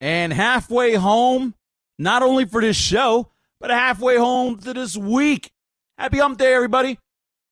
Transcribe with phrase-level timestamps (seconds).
[0.00, 1.54] and halfway home,
[1.98, 5.50] not only for this show, but halfway home to this week.
[5.96, 6.98] Happy hump day, everybody.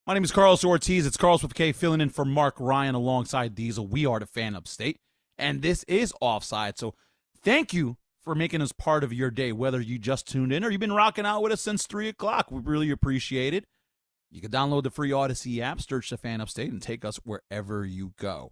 [0.07, 1.05] My name is Carlos Ortiz.
[1.07, 3.89] It's Carlos with K filling in for Mark Ryan alongside Diesel.
[3.89, 4.99] We are the fan upstate,
[5.37, 6.79] and this is offside.
[6.79, 6.95] So
[7.43, 10.71] thank you for making us part of your day, whether you just tuned in or
[10.71, 12.51] you've been rocking out with us since 3 o'clock.
[12.51, 13.65] We really appreciate it.
[14.31, 17.85] You can download the free Audacy app, search the fan upstate, and take us wherever
[17.85, 18.51] you go.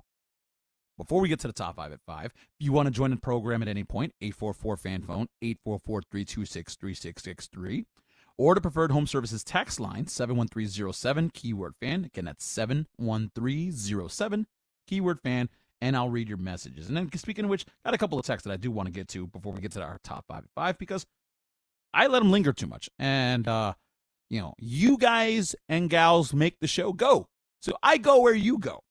[0.97, 3.17] Before we get to the top five at five, if you want to join the
[3.17, 7.87] program at any point, 844 fan phone, 844 326 3663,
[8.39, 12.05] or the preferred home services text line, 71307, keyword fan.
[12.05, 14.47] Again, that's 71307,
[14.87, 15.49] keyword fan,
[15.81, 16.87] and I'll read your messages.
[16.87, 18.93] And then, speaking of which, got a couple of texts that I do want to
[18.93, 21.05] get to before we get to our top five at five because
[21.93, 22.89] I let them linger too much.
[23.01, 23.75] And, uh,
[24.31, 27.27] you know, you guys and gals make the show go.
[27.61, 28.85] So I go where you go.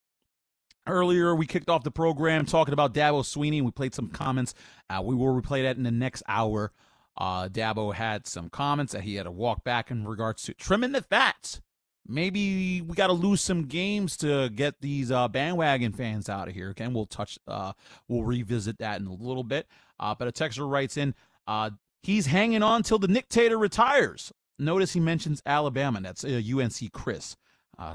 [0.85, 3.61] Earlier, we kicked off the program talking about Dabo Swinney.
[3.61, 4.53] We played some comments.
[4.89, 6.73] Uh, we will replay that in the next hour.
[7.15, 10.91] Uh, Dabo had some comments that he had to walk back in regards to trimming
[10.91, 11.61] the fats.
[12.05, 16.53] Maybe we got to lose some games to get these uh, bandwagon fans out of
[16.53, 16.71] here.
[16.71, 17.71] Again, we'll touch, uh,
[18.09, 19.67] we'll revisit that in a little bit.
[20.01, 21.15] Uh, but a texter writes in,
[21.47, 21.69] uh,
[22.01, 24.33] he's hanging on till the Nick Tater retires.
[24.59, 26.01] Notice he mentions Alabama.
[26.01, 27.37] That's UNC Chris.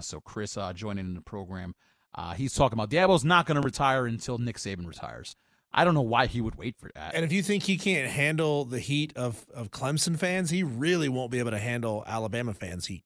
[0.01, 1.75] so Chris joining in the program.
[2.14, 5.37] Uh, he's talking about Dabo's not going to retire until Nick Saban retires.
[5.73, 7.15] I don't know why he would wait for that.
[7.15, 11.09] And if you think he can't handle the heat of of Clemson fans, he really
[11.09, 13.05] won't be able to handle Alabama fans' heat.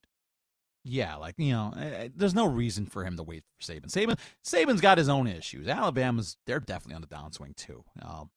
[0.84, 3.86] Yeah, like you know, eh, eh, there's no reason for him to wait for Saban.
[3.86, 5.69] Saban, Saban's got his own issues.
[5.69, 7.84] Alabama's they're definitely on the downswing too.
[8.00, 8.31] Um,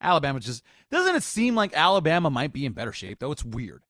[0.00, 3.32] Alabama just doesn't it seem like Alabama might be in better shape though?
[3.32, 3.82] It's weird.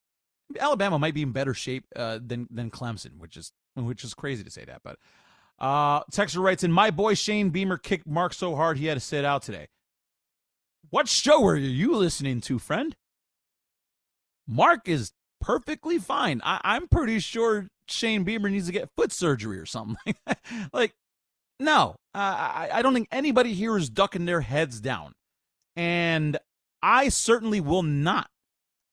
[0.58, 4.44] Alabama might be in better shape uh, than than Clemson, which is which is crazy
[4.44, 4.98] to say that, but
[5.60, 9.00] uh, Texter writes in, my boy Shane Beamer kicked Mark so hard he had to
[9.00, 9.68] sit out today.
[10.90, 12.96] What show are you listening to, friend?
[14.48, 16.40] Mark is perfectly fine.
[16.44, 20.14] I- I'm pretty sure Shane Beamer needs to get foot surgery or something.
[20.72, 20.94] like,
[21.58, 25.12] no, uh, I-, I don't think anybody here is ducking their heads down.
[25.76, 26.38] And
[26.82, 28.28] I certainly will not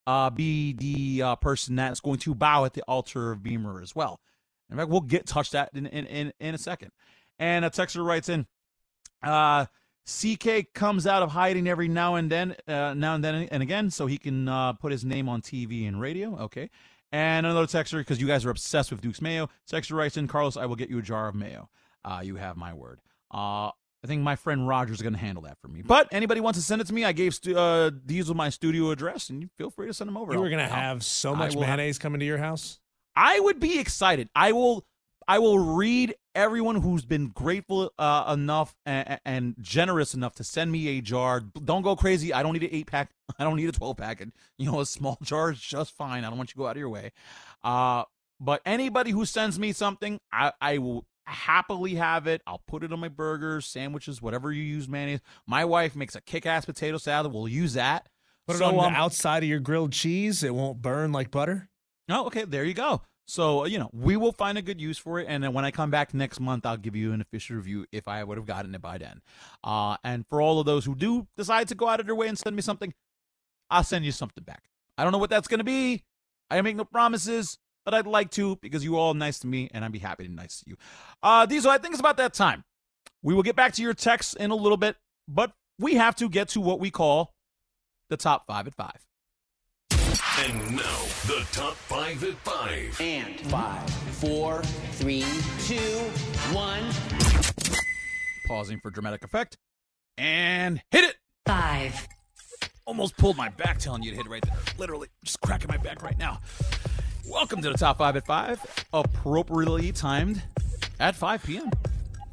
[0.05, 3.95] uh, be the uh, person that's going to bow at the altar of Beamer as
[3.95, 4.19] well.
[4.69, 6.91] In fact, we'll get touch that in in, in, in a second.
[7.39, 8.47] And a texter writes in,
[9.23, 9.65] uh,
[10.07, 13.91] CK comes out of hiding every now and then, uh, now and then and again,
[13.91, 16.37] so he can uh, put his name on TV and radio.
[16.39, 16.69] Okay.
[17.11, 19.49] And another texter, because you guys are obsessed with Duke's mayo.
[19.69, 21.69] Texter writes in, Carlos, I will get you a jar of mayo.
[22.03, 22.99] Uh, you have my word.
[23.33, 23.67] Uh,
[24.03, 25.81] I think my friend Roger's is going to handle that for me.
[25.81, 28.91] But anybody wants to send it to me, I gave stu- uh, Diesel my studio
[28.91, 30.33] address, and you feel free to send them over.
[30.33, 32.79] You were going to have so much mayonnaise have- coming to your house?
[33.17, 34.29] I would be excited.
[34.35, 34.85] I will
[35.27, 40.71] I will read everyone who's been grateful uh, enough and, and, generous enough to send
[40.71, 41.41] me a jar.
[41.41, 42.31] Don't go crazy.
[42.31, 43.09] I don't need an eight pack.
[43.39, 44.21] I don't need a twelve pack.
[44.21, 46.23] And you know, a small jar is just fine.
[46.23, 47.11] I don't want you to go out of your way.
[47.63, 48.03] Uh,
[48.39, 52.43] but anybody who sends me something, I, I will happily have it.
[52.45, 55.21] I'll put it on my burgers, sandwiches, whatever you use mayonnaise.
[55.47, 57.33] My wife makes a kick-ass potato salad.
[57.33, 58.07] We'll use that.
[58.45, 60.43] Put so, it on um, the outside of your grilled cheese.
[60.43, 61.67] It won't burn like butter.
[62.09, 62.45] Oh, okay.
[62.45, 63.01] There you go.
[63.25, 65.27] So, you know, we will find a good use for it.
[65.29, 68.07] And then when I come back next month, I'll give you an official review if
[68.07, 69.21] I would have gotten it by then.
[69.63, 72.29] Uh, and for all of those who do decide to go out of their way
[72.29, 72.93] and send me something,
[73.69, 74.63] I'll send you something back.
[74.97, 76.03] I don't know what that's going to be.
[76.49, 79.83] I make no promises, but I'd like to because you all nice to me and
[79.83, 80.77] I'd be happy to be nice to you.
[81.21, 82.63] Uh, Diesel, I think it's about that time.
[83.21, 84.95] We will get back to your texts in a little bit,
[85.27, 87.33] but we have to get to what we call
[88.09, 89.05] the top five at five.
[90.39, 92.95] And now, the top five at five.
[93.01, 94.61] And five, four,
[94.91, 95.25] three,
[95.65, 95.75] two,
[96.53, 96.83] one.
[98.45, 99.57] Pausing for dramatic effect.
[100.15, 101.15] And hit it.
[101.47, 102.07] Five.
[102.85, 104.57] Almost pulled my back telling you to hit it right there.
[104.77, 106.39] Literally, just cracking my back right now.
[107.27, 110.43] Welcome to the top five at five, appropriately timed
[110.99, 111.71] at 5 p.m.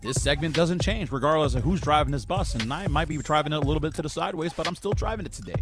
[0.02, 3.54] This segment doesn't change regardless of who's driving this bus, and I might be driving
[3.54, 5.56] it a little bit to the sideways, but I'm still driving it today.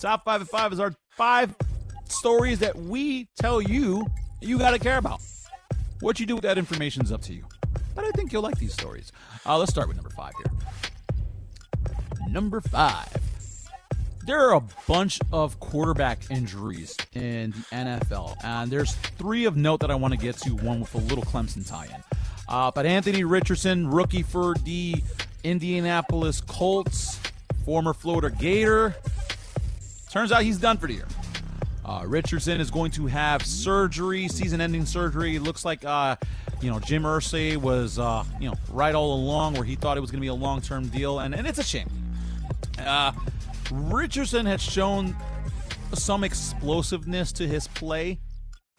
[0.00, 1.54] Top five at five is our five
[2.12, 4.06] stories that we tell you
[4.40, 5.20] you got to care about.
[6.00, 7.44] What you do with that information is up to you.
[7.94, 9.12] But I think you'll like these stories.
[9.46, 10.52] Uh, let's start with number five here.
[12.28, 13.16] Number five.
[14.24, 19.80] There are a bunch of quarterback injuries in the NFL, and there's three of note
[19.80, 20.50] that I want to get to.
[20.50, 22.02] One with a little Clemson tie-in,
[22.48, 25.02] uh, but Anthony Richardson, rookie for the
[25.42, 27.18] Indianapolis Colts,
[27.64, 28.94] former Florida Gator,
[30.08, 31.08] turns out he's done for the year.
[31.84, 35.36] Uh, Richardson is going to have surgery, season-ending surgery.
[35.36, 36.16] It looks like, uh,
[36.60, 40.00] you know, Jim Irsay was, uh, you know, right all along where he thought it
[40.00, 41.88] was going to be a long-term deal, and, and it's a shame.
[42.78, 43.12] Uh,
[43.72, 45.16] Richardson has shown
[45.94, 48.18] some explosiveness to his play.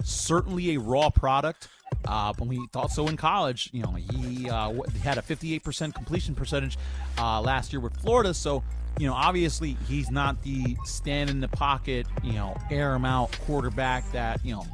[0.04, 1.68] Certainly a raw product.
[2.06, 3.70] Uh, but we thought so in college.
[3.72, 6.78] You know, he uh, had a 58% completion percentage
[7.18, 8.34] uh, last year with Florida.
[8.34, 8.64] So,
[8.98, 13.32] you know, obviously he's not the stand in the pocket, you know, air him out
[13.46, 14.66] quarterback that, you know,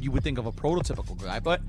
[0.00, 1.38] you would think of a prototypical guy.
[1.38, 1.60] But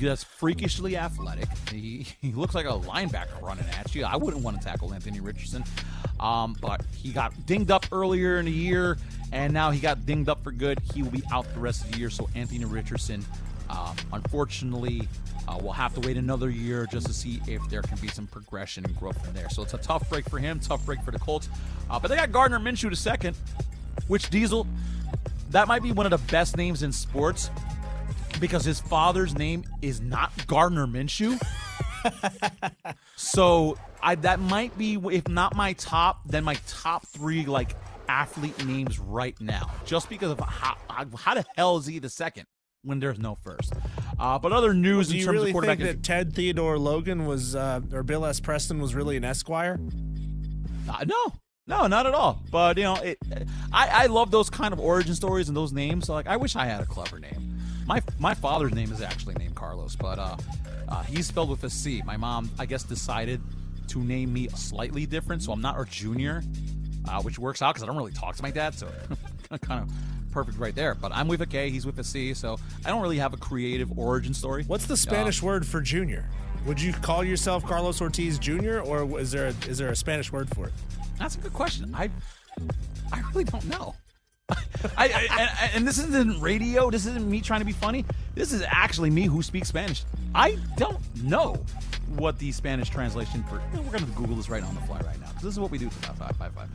[0.00, 1.48] that's freakishly athletic.
[1.68, 4.04] He, he looks like a linebacker running at you.
[4.04, 5.64] I wouldn't want to tackle Anthony Richardson.
[6.18, 8.96] Um, but he got dinged up earlier in the year,
[9.32, 10.78] and now he got dinged up for good.
[10.94, 12.10] He will be out the rest of the year.
[12.10, 13.24] So Anthony Richardson,
[13.72, 15.08] um, unfortunately,
[15.48, 18.26] uh, we'll have to wait another year just to see if there can be some
[18.26, 19.48] progression and growth from there.
[19.48, 21.48] So it's a tough break for him, tough break for the Colts.
[21.90, 23.36] Uh, but they got Gardner Minshew to second,
[24.08, 24.66] which Diesel,
[25.50, 27.50] that might be one of the best names in sports
[28.40, 31.40] because his father's name is not Gardner Minshew.
[33.16, 37.76] so I that might be if not my top, then my top three like
[38.08, 40.76] athlete names right now, just because of how
[41.16, 42.46] how the hell is he the second
[42.84, 43.72] when there's no first?
[44.18, 46.34] Uh, but other news Do in terms really of quarterback Do you think that Ted
[46.34, 48.40] Theodore Logan was, uh, or Bill S.
[48.40, 49.78] Preston was really an Esquire?
[50.88, 51.32] Uh, no,
[51.66, 52.42] no, not at all.
[52.50, 53.18] But you know, it,
[53.72, 56.06] I I love those kind of origin stories and those names.
[56.06, 57.58] So like, I wish I had a clever name.
[57.86, 60.36] My my father's name is actually named Carlos, but uh,
[60.88, 62.02] uh, he's spelled with a C.
[62.04, 63.40] My mom, I guess, decided
[63.88, 66.42] to name me slightly different, so I'm not a junior,
[67.08, 68.88] uh, which works out because I don't really talk to my dad, so
[69.60, 69.90] kind of
[70.32, 70.94] perfect right there.
[70.94, 73.36] But I'm with a K, he's with a C, so I don't really have a
[73.36, 74.64] creative origin story.
[74.66, 76.28] What's the Spanish word for junior?
[76.66, 78.80] Would you call yourself Carlos Ortiz Jr.
[78.80, 80.72] or is there a, is there a Spanish word for it?
[81.18, 81.94] That's a good question.
[81.94, 82.10] I
[83.12, 83.94] I really don't know.
[84.50, 84.58] I,
[84.96, 86.90] I and, and this isn't radio.
[86.90, 88.04] This isn't me trying to be funny.
[88.34, 90.04] This is actually me who speaks Spanish.
[90.34, 91.64] I don't know
[92.16, 93.60] what the Spanish translation for.
[93.74, 95.78] We're going to Google this right on the fly right now this is what we
[95.78, 96.68] do for five five five.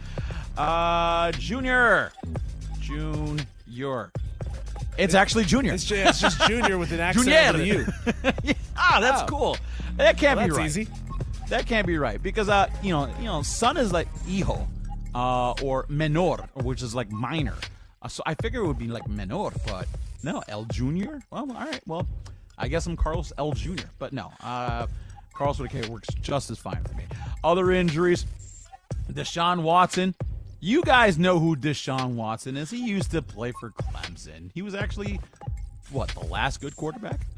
[0.58, 2.12] Uh, junior,
[2.88, 4.12] junior.
[4.98, 5.74] It's actually junior.
[5.74, 7.86] It's just, it's just junior with an accent of the U.
[8.78, 9.26] ah, that's Oh.
[9.28, 9.58] cool.
[9.98, 10.66] That can't Well, be that's right.
[10.66, 10.88] easy.
[11.50, 14.68] That can't be right because uh, you know, you know, son is like hijo,
[15.16, 17.56] uh, or menor, which is like minor.
[18.02, 19.88] Uh, so I figure it would be like menor, but
[20.24, 21.22] no, El Junior.
[21.32, 21.80] Well, all right.
[21.88, 22.06] Well,
[22.58, 24.88] I guess I'm Carlos El Junior, but no, uh,
[25.34, 27.04] Carlos with a K works just as fine for me.
[27.44, 28.26] Other injuries:
[29.12, 30.16] Deshaun Watson.
[30.60, 32.72] You guys know who Deshaun Watson is.
[32.72, 34.52] He used to play for Clemson.
[34.54, 35.20] He was actually
[35.92, 37.20] what the last good quarterback.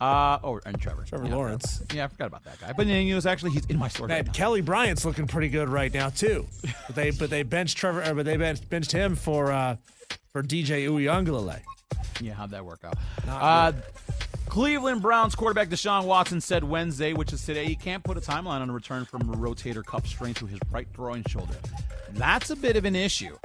[0.00, 1.02] Uh oh, and Trevor.
[1.02, 1.82] Trevor Yeah, Lawrence.
[1.92, 2.72] Yeah, I forgot about that guy.
[2.72, 4.12] But then he was actually he's in my story.
[4.12, 6.46] right Kelly Bryant's looking pretty good right now too.
[6.86, 9.74] But they but they benched Trevor, or, but they benched, benched him for uh,
[10.32, 11.62] for DJ Uiagalelei.
[12.20, 12.96] Yeah, how'd that work out?
[13.26, 13.72] Uh,
[14.46, 18.60] Cleveland Browns quarterback Deshaun Watson said Wednesday, which is today, he can't put a timeline
[18.60, 21.56] on a return from a rotator cuff strain to his right groin shoulder.
[22.18, 23.36] That's a bit of an issue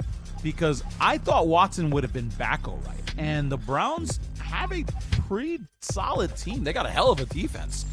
[0.42, 3.14] because I thought Watson would have been back all right.
[3.16, 4.84] And the Browns have a
[5.28, 6.64] pretty solid team.
[6.64, 7.86] They got a hell of a defense,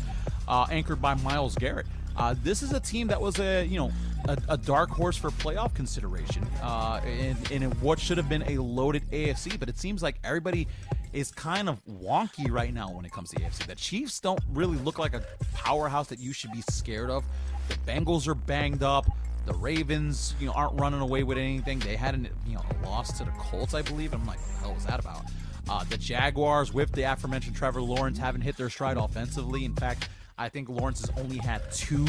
[0.48, 1.86] uh, anchored by Myles Garrett.
[2.18, 3.92] Uh, this is a team that was a you know
[4.26, 8.58] a, a dark horse for playoff consideration, uh, in, in what should have been a
[8.58, 9.60] loaded AFC.
[9.60, 10.68] But it seems like everybody
[11.14, 13.68] is kind of wonky right now when it comes to AFC.
[13.68, 15.24] The Chiefs don't really look like a
[15.54, 17.24] powerhouse that you should be scared of.
[17.70, 19.06] The Bengals are banged up.
[19.46, 21.80] The Ravens, you know, aren't running away with anything.
[21.80, 24.14] They had an, you know, a loss to the Colts, I believe.
[24.14, 25.26] I'm like, what the hell was that about?
[25.70, 29.66] Uh, the Jaguars, with the aforementioned Trevor Lawrence, haven't hit their stride offensively.
[29.66, 32.06] In fact, I think Lawrence has only had two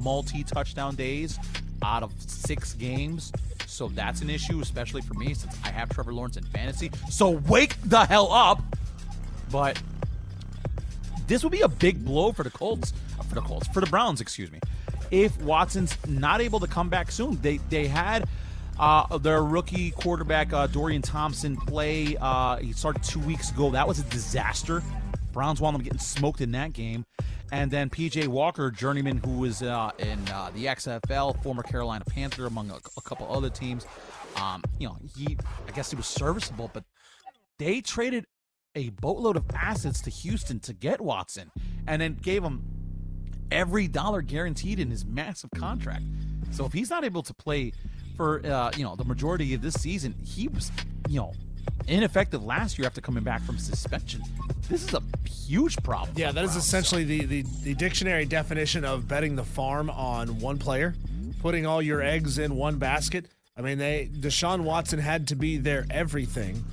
[0.00, 1.38] multi-touchdown days
[1.82, 3.32] out of six games.
[3.66, 6.90] So that's an issue, especially for me, since I have Trevor Lawrence in fantasy.
[7.10, 8.62] So wake the hell up!
[9.50, 9.80] But
[11.26, 13.86] this would be a big blow for the Colts, uh, for the Colts, for the
[13.86, 14.60] Browns, excuse me.
[15.14, 18.28] If Watson's not able to come back soon, they they had
[18.80, 22.16] uh, their rookie quarterback uh, Dorian Thompson play.
[22.20, 23.70] Uh, he started two weeks ago.
[23.70, 24.82] That was a disaster.
[25.32, 27.06] Browns wound up getting smoked in that game.
[27.52, 32.46] And then PJ Walker, journeyman who was uh, in uh, the XFL, former Carolina Panther,
[32.46, 33.86] among a, a couple other teams.
[34.42, 35.36] Um, you know, he
[35.68, 36.82] I guess he was serviceable, but
[37.60, 38.26] they traded
[38.74, 41.52] a boatload of assets to Houston to get Watson
[41.86, 42.73] and then gave him
[43.50, 46.04] every dollar guaranteed in his massive contract.
[46.50, 47.72] So if he's not able to play
[48.16, 50.70] for uh, you know the majority of this season, he was
[51.08, 51.32] you know
[51.86, 54.22] ineffective last year after coming back from suspension.
[54.68, 56.16] This is a huge problem.
[56.16, 60.58] Yeah, that is essentially the, the, the dictionary definition of betting the farm on one
[60.58, 60.94] player,
[61.40, 63.26] putting all your eggs in one basket.
[63.56, 66.64] I mean, they Deshaun Watson had to be their everything,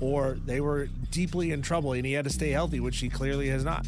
[0.00, 3.48] or they were deeply in trouble, and he had to stay healthy, which he clearly
[3.48, 3.86] has not.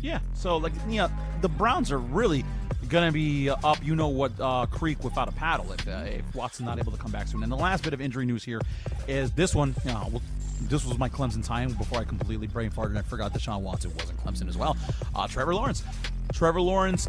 [0.00, 0.20] Yeah.
[0.34, 2.44] So like you know, the Browns are really
[2.88, 3.84] gonna be up.
[3.84, 6.98] You know what uh, creek without a paddle if uh, if Watson's not able to
[6.98, 7.42] come back soon.
[7.42, 8.60] And the last bit of injury news here
[9.06, 9.74] is this one.
[9.84, 10.22] You know, well,
[10.62, 13.62] this was my Clemson time before I completely brain farted and I forgot that Sean
[13.62, 14.76] Watson wasn't Clemson as well.
[15.14, 15.82] Uh, Trevor Lawrence.
[16.32, 17.08] Trevor Lawrence.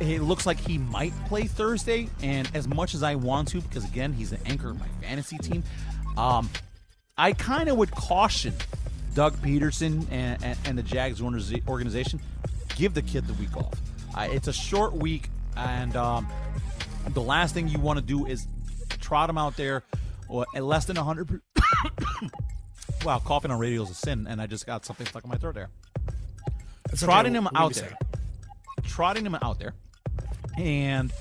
[0.00, 3.84] It looks like he might play Thursday, and as much as I want to, because
[3.84, 5.64] again, he's an anchor of my fantasy team,
[6.16, 6.48] um,
[7.16, 8.54] I kind of would caution
[9.14, 12.20] Doug Pederson and, and, and the Jags organization
[12.76, 13.74] give the kid the week off.
[14.14, 16.28] Uh, it's a short week, and um,
[17.08, 18.46] the last thing you want to do is
[19.00, 19.82] trot him out there
[20.28, 21.40] or at less than 100.
[23.04, 25.36] wow, coughing on radio is a sin, and I just got something stuck in my
[25.36, 25.70] throat there.
[26.86, 27.38] That's trotting okay.
[27.38, 27.96] him out there,
[28.84, 29.74] trotting him out there,
[30.56, 31.12] and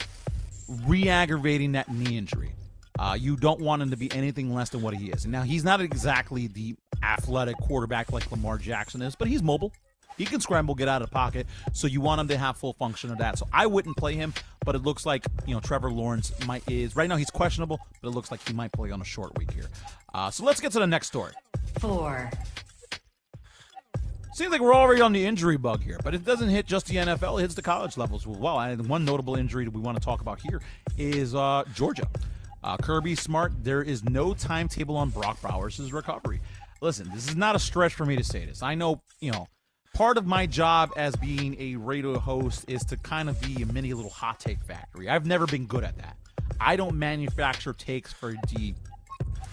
[0.86, 2.52] re-aggravating that knee injury.
[3.00, 5.24] Uh, you don't want him to be anything less than what he is.
[5.24, 9.72] And now he's not exactly the athletic quarterback like Lamar Jackson is, but he's mobile.
[10.18, 11.46] He can scramble, get out of pocket.
[11.74, 13.38] So you want him to have full function of that.
[13.38, 14.34] So I wouldn't play him,
[14.66, 18.10] but it looks like you know Trevor Lawrence might is right now he's questionable, but
[18.10, 19.68] it looks like he might play on a short week here.
[20.14, 21.34] Uh, so let's get to the next story.
[21.80, 22.32] Four.
[24.34, 26.96] Seems like we're already on the injury bug here, but it doesn't hit just the
[26.96, 28.60] NFL; it hits the college levels as well.
[28.60, 30.62] And one notable injury that we want to talk about here
[30.98, 32.08] is uh, Georgia.
[32.64, 36.40] Uh, Kirby Smart, there is no timetable on Brock Bowers' recovery.
[36.82, 38.62] Listen, this is not a stretch for me to say this.
[38.62, 39.48] I know, you know,
[39.94, 43.66] part of my job as being a radio host is to kind of be a
[43.66, 45.10] mini little hot take factory.
[45.10, 46.18] I've never been good at that.
[46.60, 48.74] I don't manufacture takes for the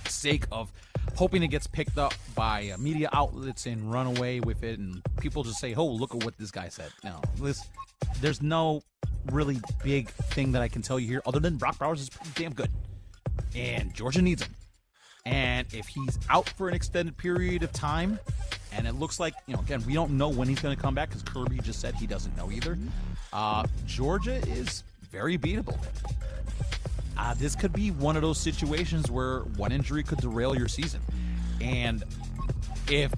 [0.07, 0.71] sake of
[1.16, 5.02] hoping it gets picked up by uh, media outlets and run away with it, and
[5.21, 7.66] people just say, "Oh, look at what this guy said." No, this,
[8.21, 8.83] there's no
[9.31, 12.31] really big thing that I can tell you here, other than Brock Bowers is pretty
[12.35, 12.71] damn good,
[13.54, 14.54] and Georgia needs him.
[15.26, 18.19] And if he's out for an extended period of time,
[18.73, 20.95] and it looks like you know, again, we don't know when he's going to come
[20.95, 22.76] back because Kirby just said he doesn't know either.
[23.33, 25.78] Uh, Georgia is very beatable
[27.16, 31.00] uh, this could be one of those situations where one injury could derail your season.
[31.61, 32.02] And
[32.88, 33.12] if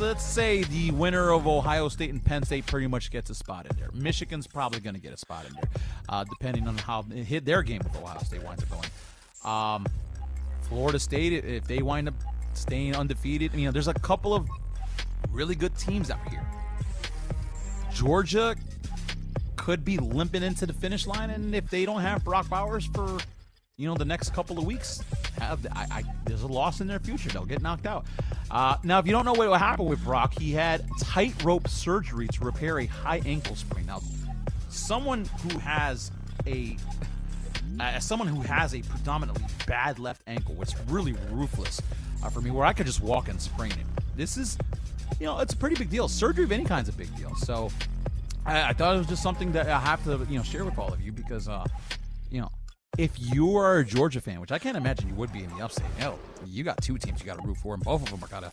[0.00, 3.66] let's say the winner of Ohio State and Penn State pretty much gets a spot
[3.68, 3.90] in there.
[3.92, 5.68] Michigan's probably going to get a spot in there,
[6.08, 8.88] uh, depending on how hit their game with Ohio State winds up going.
[9.44, 9.86] Um,
[10.74, 12.14] Florida State, if they wind up
[12.54, 14.48] staying undefeated, you know, there's a couple of
[15.30, 16.44] really good teams out here.
[17.92, 18.56] Georgia
[19.54, 23.18] could be limping into the finish line, and if they don't have Brock Bowers for
[23.76, 25.00] you know the next couple of weeks,
[25.38, 27.28] have I, I, there's a loss in their future.
[27.28, 28.04] They'll get knocked out.
[28.50, 32.44] Uh, now, if you don't know what happened with Brock, he had tightrope surgery to
[32.44, 33.86] repair a high ankle sprain.
[33.86, 34.00] Now,
[34.70, 36.10] someone who has
[36.48, 36.76] a
[37.80, 41.80] uh, someone who has a predominantly bad left ankle, it's really ruthless
[42.22, 43.86] uh, for me, where I could just walk and sprain it.
[44.16, 44.58] This is,
[45.20, 46.08] you know, it's a pretty big deal.
[46.08, 47.34] Surgery of any kind is a big deal.
[47.36, 47.70] So
[48.46, 50.78] I, I, thought it was just something that I have to you know share with
[50.78, 51.64] all of you because uh,
[52.30, 52.50] you know
[52.98, 55.64] if you are a Georgia fan, which I can't imagine you would be in the
[55.64, 58.22] upstate, no, you got two teams you got to root for, and both of them
[58.22, 58.52] are gotta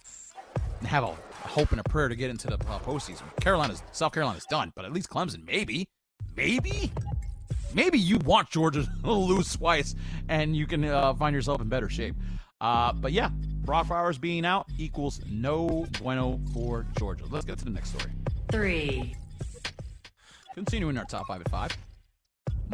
[0.85, 1.15] have a
[1.47, 3.23] hope and a prayer to get into the uh, postseason.
[3.39, 5.87] Carolina's South Carolina's done, but at least Clemson, maybe,
[6.35, 6.91] maybe,
[7.73, 9.95] maybe you want Georgia to lose twice,
[10.29, 12.15] and you can uh, find yourself in better shape.
[12.59, 13.29] Uh, but yeah,
[13.63, 17.25] Brock Bowers being out equals no bueno for Georgia.
[17.29, 18.11] Let's get to the next story.
[18.51, 19.15] Three.
[20.53, 21.71] Continuing our top five at five.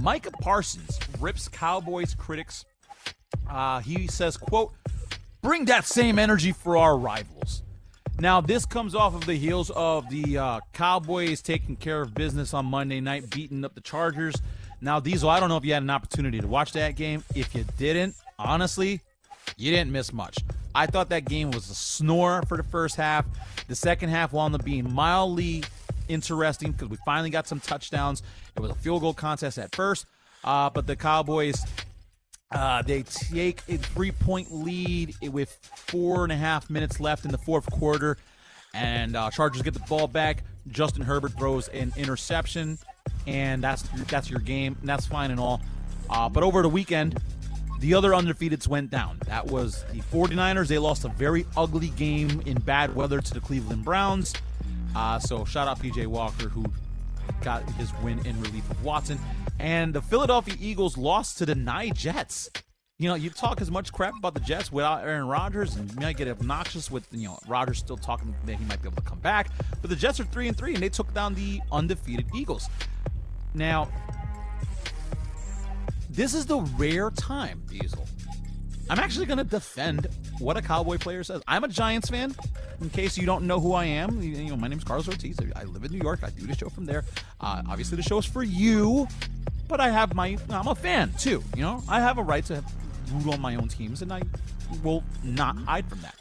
[0.02, 2.66] Micah Parsons rips Cowboys critics.
[3.50, 4.74] Uh, he says, quote,
[5.42, 7.64] bring that same energy for our rivals.
[8.20, 12.54] Now, this comes off of the heels of the uh, Cowboys taking care of business
[12.54, 14.36] on Monday night, beating up the Chargers.
[14.82, 17.24] Now, Diesel, I don't know if you had an opportunity to watch that game.
[17.36, 19.02] If you didn't, honestly,
[19.58, 20.38] you didn't miss much.
[20.76, 23.26] I thought that game was a snore for the first half.
[23.68, 25.64] The second half wound up being mildly
[26.08, 28.22] interesting because we finally got some touchdowns.
[28.56, 30.06] It was a field goal contest at first,
[30.44, 31.66] uh, but the Cowboys
[32.52, 37.32] uh, they take a three point lead with four and a half minutes left in
[37.32, 38.18] the fourth quarter,
[38.74, 40.44] and uh, Chargers get the ball back.
[40.70, 42.78] Justin Herbert throws an interception,
[43.26, 45.62] and that's that's your game, and that's fine and all.
[46.10, 47.20] Uh, but over the weekend,
[47.80, 49.20] the other undefeateds went down.
[49.26, 50.68] That was the 49ers.
[50.68, 54.34] They lost a very ugly game in bad weather to the Cleveland Browns.
[54.96, 56.66] Uh, so shout out PJ Walker who
[57.42, 59.20] got his win in relief of Watson.
[59.60, 62.50] And the Philadelphia Eagles lost to the Nye Jets.
[63.00, 66.00] You know, you talk as much crap about the Jets without Aaron Rodgers, and you
[66.00, 69.08] might get obnoxious with you know Rodgers still talking that he might be able to
[69.08, 69.52] come back.
[69.82, 72.68] But the Jets are three and three, and they took down the undefeated Eagles.
[73.54, 73.90] Now,
[76.10, 78.08] this is the rare time, Diesel.
[78.90, 80.08] I'm actually going to defend
[80.40, 81.42] what a Cowboy player says.
[81.48, 82.34] I'm a Giants fan,
[82.80, 85.38] in case you don't know who I am, you know, my name's Carlos Ortiz.
[85.56, 86.22] I live in New York.
[86.24, 87.04] I do the show from there.
[87.42, 89.08] Uh, obviously, the show is for you,
[89.68, 90.38] but I have my.
[90.50, 91.44] I'm a fan too.
[91.56, 92.64] You know, I have a right to
[93.12, 94.22] root on my own teams, and I
[94.84, 96.16] will not hide from that.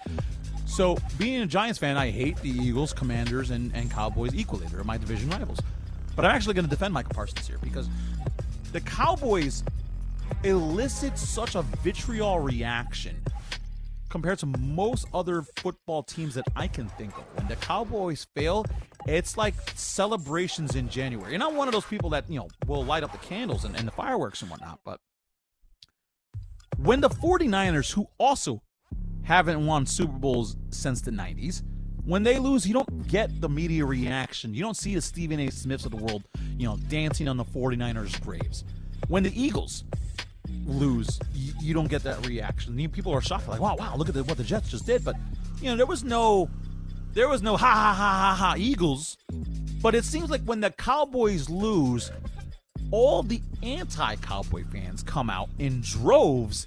[0.66, 4.66] So, being a Giants fan, I hate the Eagles, Commanders, and, and Cowboys equally.
[4.66, 5.60] They're my division rivals.
[6.16, 7.88] But I'm actually going to defend Michael Parsons here because
[8.72, 9.62] the Cowboys
[10.42, 13.16] elicit such a vitriol reaction
[14.08, 17.24] compared to most other football teams that I can think of.
[17.34, 18.64] When the Cowboys fail,
[19.06, 21.32] it's like celebrations in January.
[21.32, 23.76] You're not one of those people that, you know, will light up the candles and,
[23.76, 25.00] and the fireworks and whatnot, but
[26.78, 28.62] when the 49ers, who also
[29.22, 31.62] haven't won Super Bowls since the 90s,
[32.06, 34.54] when they lose, you don't get the media reaction.
[34.54, 35.50] You don't see the Stephen A.
[35.50, 36.22] Smiths of the world,
[36.56, 38.64] you know, dancing on the 49ers' graves.
[39.08, 39.84] When the Eagles
[40.64, 42.78] lose, you, you don't get that reaction.
[42.78, 45.04] You- People are shocked, like, wow, wow, look at the, what the Jets just did.
[45.04, 45.16] But,
[45.60, 46.48] you know, there was no,
[47.12, 49.16] there was no ha ha ha ha ha Eagles.
[49.82, 52.10] But it seems like when the Cowboys lose,
[52.92, 56.66] all the anti-Cowboy fans come out in droves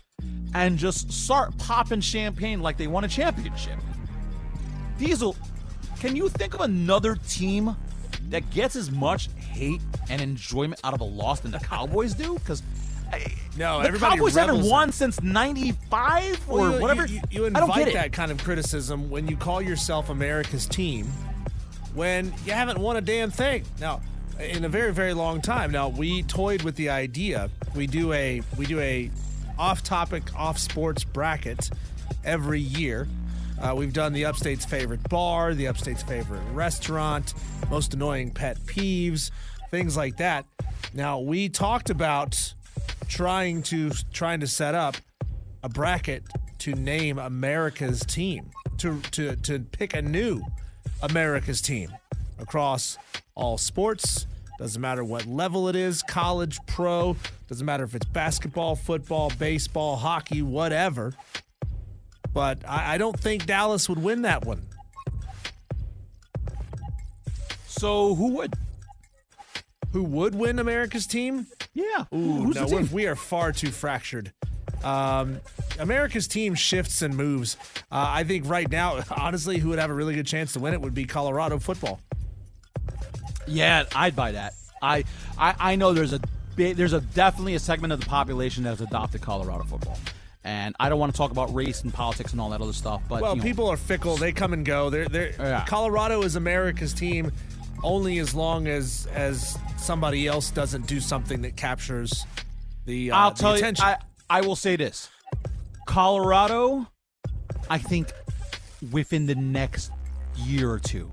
[0.54, 3.80] and just start popping champagne like they won a championship.
[5.00, 5.36] Diesel,
[6.00, 7.76] can you think of another team
[8.30, 12.34] that gets as much hate and enjoyment out of a loss than the Cowboys do?
[12.36, 12.62] Because
[13.58, 17.06] No, the everybody Cowboys haven't won since '95 or Well, you- whatever.
[17.08, 21.08] You, you, I don't invite that kind of criticism when you call yourself America's team
[21.96, 23.64] when you haven't won a damn thing.
[23.80, 24.02] Now,
[24.40, 25.72] in a very very long time.
[25.72, 27.50] Now, we toyed with the idea.
[27.76, 29.10] We do a we do a
[29.58, 31.70] off-topic, off-sports bracket
[32.24, 33.08] every year.
[33.62, 37.34] Uh, we've done the Upstate's favorite bar, the Upstate's favorite restaurant,
[37.70, 39.32] most annoying pet peeves,
[39.70, 40.46] things like that.
[40.94, 42.54] Now, we talked about
[43.08, 44.96] trying to trying to set up
[45.62, 46.24] a bracket
[46.60, 50.42] to name America's team to to to pick a new
[51.02, 51.92] America's team
[52.40, 52.98] across
[53.36, 54.26] all sports.
[54.58, 57.16] Doesn't matter what level it is, college, pro.
[57.48, 61.14] Doesn't matter if it's basketball, football, baseball, hockey, whatever.
[62.34, 64.62] But I, I don't think Dallas would win that one.
[67.68, 68.54] so who would?
[69.94, 71.48] Who would win America's team?
[71.74, 72.06] Yeah.
[72.14, 72.90] Ooh, Who's no, the team?
[72.92, 74.32] we are far too fractured.
[74.84, 75.40] Um,
[75.80, 77.58] America's team shifts and moves.
[77.92, 80.74] Uh, I think right now, honestly, who would have a really good chance to win
[80.74, 82.00] it would be Colorado football.
[83.48, 84.54] Yeah, I'd buy that.
[84.82, 85.04] I,
[85.38, 86.20] I I know there's a
[86.56, 89.98] there's a definitely a segment of the population that has adopted Colorado football,
[90.44, 93.02] and I don't want to talk about race and politics and all that other stuff.
[93.10, 94.90] But Well, you know, people are fickle; they come and go.
[94.90, 95.66] They're, they're, Yeah.
[95.66, 97.32] Colorado is America's team
[97.84, 102.26] only as long as as somebody else doesn't do something that captures
[102.86, 103.86] the, uh, I'll tell attention.
[103.86, 103.94] you,
[104.30, 105.10] I, I will say this:
[105.86, 106.88] Colorado,
[107.70, 108.08] I think
[108.92, 109.92] within the next
[110.38, 111.12] year or two,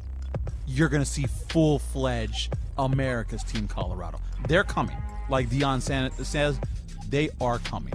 [0.67, 4.21] you're going to see full fledged America's team Colorado.
[4.49, 4.97] They're coming,
[5.29, 6.61] like Deion says,
[7.09, 7.93] they are coming.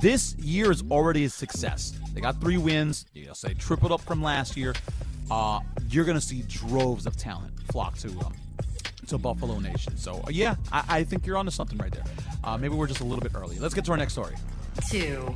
[0.00, 1.98] This year is already a success.
[2.14, 3.06] They got three wins.
[3.12, 4.74] You'll say tripled up from last year.
[5.30, 8.34] Uh, you're going to see droves of talent flock to um,
[9.08, 9.96] to Buffalo Nation.
[9.96, 12.04] So uh, yeah, I, I think you're onto something right there.
[12.42, 13.58] Uh, maybe we're just a little bit early.
[13.58, 14.34] Let's get to our next story
[14.88, 15.34] two,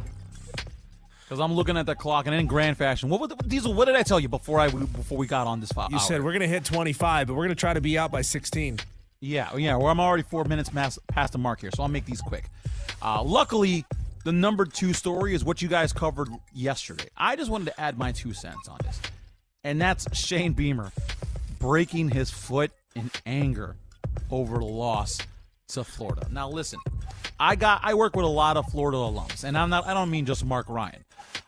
[1.24, 3.08] because I'm looking at the clock and in grand fashion.
[3.08, 3.74] What, would Diesel?
[3.74, 5.88] What did I tell you before I before we got on this file?
[5.90, 8.10] you said we're going to hit 25, but we're going to try to be out
[8.10, 8.78] by 16.
[9.20, 9.76] Yeah, yeah.
[9.76, 12.50] Well, I'm already four minutes mas- past the mark here, so I'll make these quick.
[13.00, 13.84] Uh, luckily,
[14.24, 17.08] the number two story is what you guys covered yesterday.
[17.16, 19.00] I just wanted to add my two cents on this,
[19.62, 20.90] and that's Shane Beamer
[21.58, 23.76] breaking his foot in anger
[24.30, 25.18] over the loss
[25.68, 26.26] to Florida.
[26.30, 26.80] Now, listen,
[27.38, 30.10] I got I work with a lot of Florida alums, and I'm not I don't
[30.10, 31.04] mean just Mark Ryan.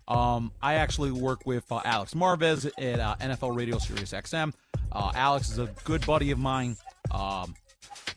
[0.09, 4.53] Um, I actually work with uh, Alex Marvez at uh, NFL Radio Sirius XM.
[4.93, 6.77] Uh, Alex is a good buddy of mine.
[7.11, 7.55] Um,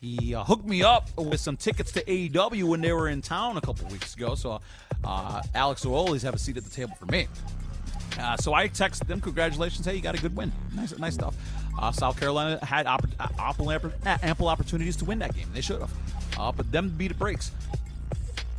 [0.00, 3.56] he uh, hooked me up with some tickets to AEW when they were in town
[3.56, 4.34] a couple weeks ago.
[4.34, 4.60] So
[5.04, 7.28] uh, Alex always have a seat at the table for me.
[8.18, 10.52] Uh, so I texted them, congratulations, hey, you got a good win.
[10.74, 11.34] Nice, nice stuff.
[11.78, 12.98] Uh, South Carolina had uh,
[13.38, 13.70] ample,
[14.04, 15.48] ample opportunities to win that game.
[15.54, 15.92] They should have.
[16.38, 17.52] Uh, but them beat the brakes.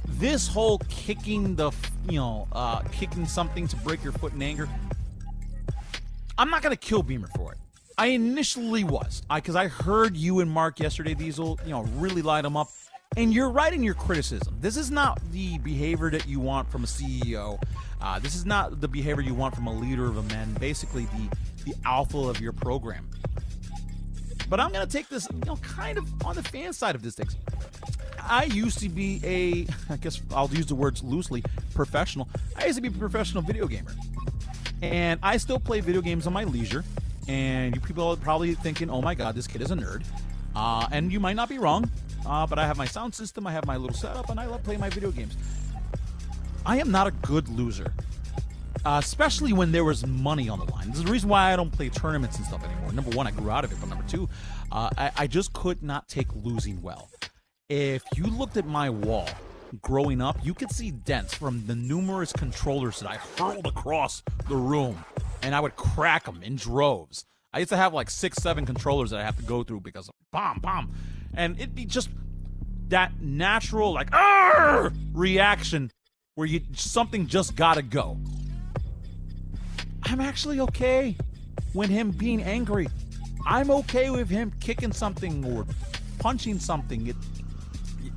[0.08, 1.72] This whole kicking the,
[2.10, 4.70] you know, uh, kicking something to break your foot in anger,
[6.38, 7.58] I'm not to kill Beamer for it.
[8.02, 12.42] I initially was, because I, heard you and Mark yesterday, Diesel, you know, really light
[12.42, 12.72] them up.
[13.16, 14.58] And you're right in your criticism.
[14.60, 17.62] This is not the behavior that you want from a CEO.
[18.02, 21.06] Uh, this is not the behavior you want from a leader of a men, basically
[21.06, 23.08] the the alpha of your program.
[24.50, 27.04] But I'm going to take this, you know, kind of on the fan side of
[27.04, 27.30] this thing.
[28.20, 31.44] I used to be a, I guess I'll use the words loosely,
[31.76, 32.28] professional.
[32.56, 33.94] I used to be a professional video gamer.
[34.82, 36.84] And I still play video games on my leisure.
[37.32, 40.04] And you people are probably thinking, oh my God, this kid is a nerd.
[40.54, 41.90] Uh, and you might not be wrong,
[42.28, 44.64] uh, but I have my sound system, I have my little setup, and I love
[44.64, 45.38] playing my video games.
[46.66, 47.94] I am not a good loser,
[48.84, 50.90] uh, especially when there was money on the line.
[50.90, 52.92] This is the reason why I don't play tournaments and stuff anymore.
[52.92, 54.28] Number one, I grew out of it, but number two,
[54.70, 57.10] uh, I, I just could not take losing well.
[57.70, 59.30] If you looked at my wall
[59.82, 64.56] growing up, you could see dents from the numerous controllers that I hurled across the
[64.56, 65.04] room,
[65.42, 67.26] and I would crack them in droves.
[67.54, 70.08] I used to have like six, seven controllers that I have to go through because
[70.08, 70.94] of bomb, bomb,
[71.34, 72.10] and it'd be just
[72.90, 74.10] that natural like
[75.14, 75.92] reaction
[76.36, 78.18] where you something just gotta go.
[80.04, 81.16] I'm actually okay
[81.74, 82.88] with him being angry.
[83.46, 85.66] I'm okay with him kicking something or
[86.20, 87.08] punching something.
[87.08, 87.16] It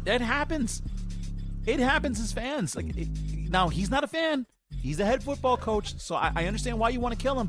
[0.06, 0.82] it happens.
[1.66, 2.76] It happens as fans.
[2.76, 3.08] Like it,
[3.50, 4.46] now, he's not a fan.
[4.82, 7.48] He's the head football coach, so I, I understand why you want to kill him.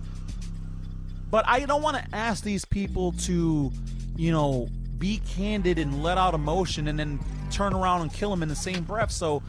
[1.30, 3.72] But I don't want to ask these people to,
[4.16, 7.20] you know, be candid and let out emotion and then
[7.52, 9.12] turn around and kill him in the same breath.
[9.12, 9.44] So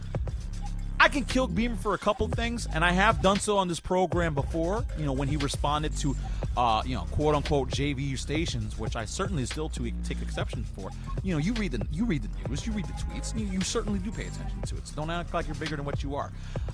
[1.06, 3.78] I can kill Beamer for a couple things, and I have done so on this
[3.78, 4.84] program before.
[4.98, 6.16] You know, when he responded to,
[6.56, 10.90] uh, you know, quote unquote JVU stations, which I certainly still to take exception for.
[11.22, 13.60] You know, you read the you read the news, you read the tweets, you, you
[13.60, 14.88] certainly do pay attention to it.
[14.88, 16.32] So don't act like you're bigger than what you are.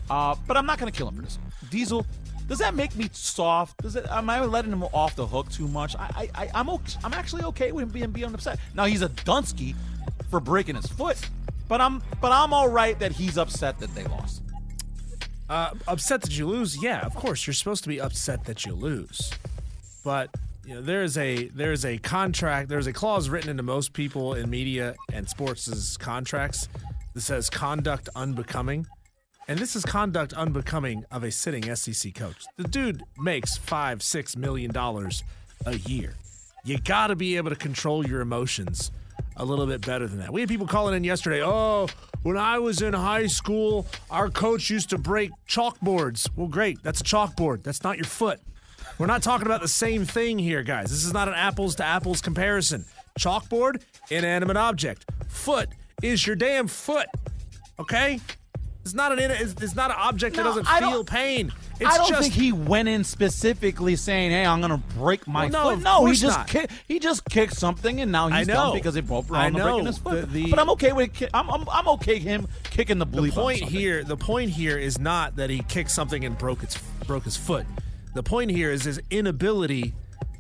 [0.09, 1.39] Uh, but I'm not going to kill him for this.
[1.69, 2.07] Diesel,
[2.49, 3.83] does that make me soft?
[3.83, 4.07] Does it?
[4.11, 5.95] Am I letting him off the hook too much?
[5.97, 8.59] I, I, I am okay, I'm actually okay with him being being upset.
[8.75, 9.75] Now he's a Dunsky
[10.31, 11.19] for breaking his foot.
[11.73, 14.43] But I'm but I'm all right that he's upset that they lost.
[15.49, 16.83] Uh, upset that you lose?
[16.83, 17.47] Yeah, of course.
[17.47, 19.33] You're supposed to be upset that you lose.
[20.05, 20.29] But
[20.67, 22.69] you know, there is a there is a contract.
[22.69, 26.69] There's a clause written into most people in media and sports' contracts
[27.15, 28.87] that says conduct unbecoming,
[29.49, 32.45] and this is conduct unbecoming of a sitting SEC coach.
[32.59, 35.25] The dude makes five six million dollars
[35.65, 36.17] a year.
[36.67, 38.91] You got to be able to control your emotions
[39.37, 40.33] a little bit better than that.
[40.33, 41.43] We had people calling in yesterday.
[41.43, 41.89] Oh,
[42.23, 46.29] when I was in high school, our coach used to break chalkboards.
[46.37, 46.83] Well, great.
[46.83, 47.63] That's a chalkboard.
[47.63, 48.41] That's not your foot.
[48.99, 50.91] We're not talking about the same thing here, guys.
[50.91, 52.85] This is not an apples to apples comparison.
[53.19, 55.11] Chalkboard, inanimate object.
[55.29, 55.69] Foot
[56.03, 57.09] is your damn foot.
[57.79, 58.21] Okay?
[58.85, 61.53] It's not an it's, it's not an object that doesn't I feel pain.
[61.81, 65.27] It's I don't just think he went in specifically saying, "Hey, I'm going to break
[65.29, 68.47] my Well, no, foot." No, he just ki- he just kicked something, and now he's
[68.49, 69.85] done because it broke I around breaking know.
[69.85, 70.21] his foot.
[70.23, 73.35] The- the- but I'm okay with ki- I'm, I'm I'm okay him kicking the bleep.
[73.35, 76.77] the point here the point here is not that he kicked something and broke its
[77.07, 77.67] broke his foot
[78.15, 79.95] the point here is his inability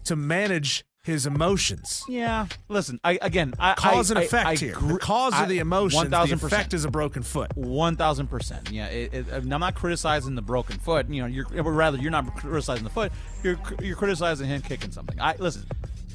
[0.04, 3.00] to manage his emotions Yeah, listen.
[3.02, 5.58] I again, I cause I, and effect I here gr- the cause I- of the
[5.58, 6.32] emotions 1000%.
[6.44, 8.70] effect is a broken foot One thousand percent.
[8.70, 11.08] Yeah, it, it, I'm not criticizing the broken foot.
[11.08, 13.10] You know, you're or rather you're not criticizing the foot.
[13.42, 15.20] You're you're criticizing him kicking something.
[15.20, 15.64] I listen.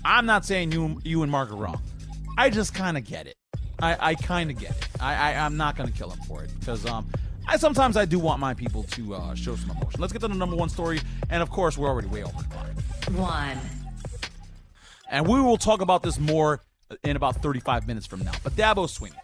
[0.05, 1.81] I'm not saying you you and Mark are wrong.
[2.37, 3.35] I just kind of get it.
[3.81, 4.87] I, I kind of get it.
[5.01, 7.07] I, I I'm not gonna kill him for it because um.
[7.49, 10.01] I sometimes I do want my people to uh, show some emotion.
[10.01, 12.49] Let's get to the number one story, and of course we're already way over the
[12.49, 12.67] clock.
[13.15, 13.57] one,
[15.09, 16.61] And we will talk about this more
[17.03, 18.33] in about 35 minutes from now.
[18.43, 19.17] But Dabo Swinney.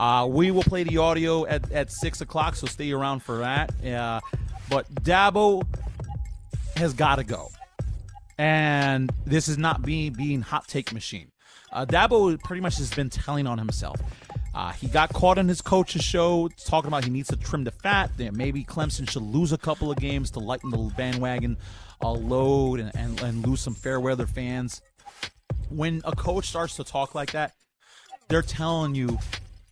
[0.00, 3.84] Uh, we will play the audio at, at 6 o'clock, so stay around for that.
[3.84, 4.20] Uh,
[4.70, 5.62] but Dabo
[6.76, 7.50] has got to go.
[8.38, 11.30] And this is not being being hot take machine.
[11.70, 14.00] Uh, Dabo pretty much has been telling on himself.
[14.54, 17.70] Uh, he got caught on his coach's show talking about he needs to trim the
[17.70, 18.10] fat.
[18.16, 21.58] That maybe Clemson should lose a couple of games to lighten the bandwagon
[22.02, 24.80] uh, load and, and, and lose some fair weather fans.
[25.70, 27.54] When a coach starts to talk like that,
[28.28, 29.18] they're telling you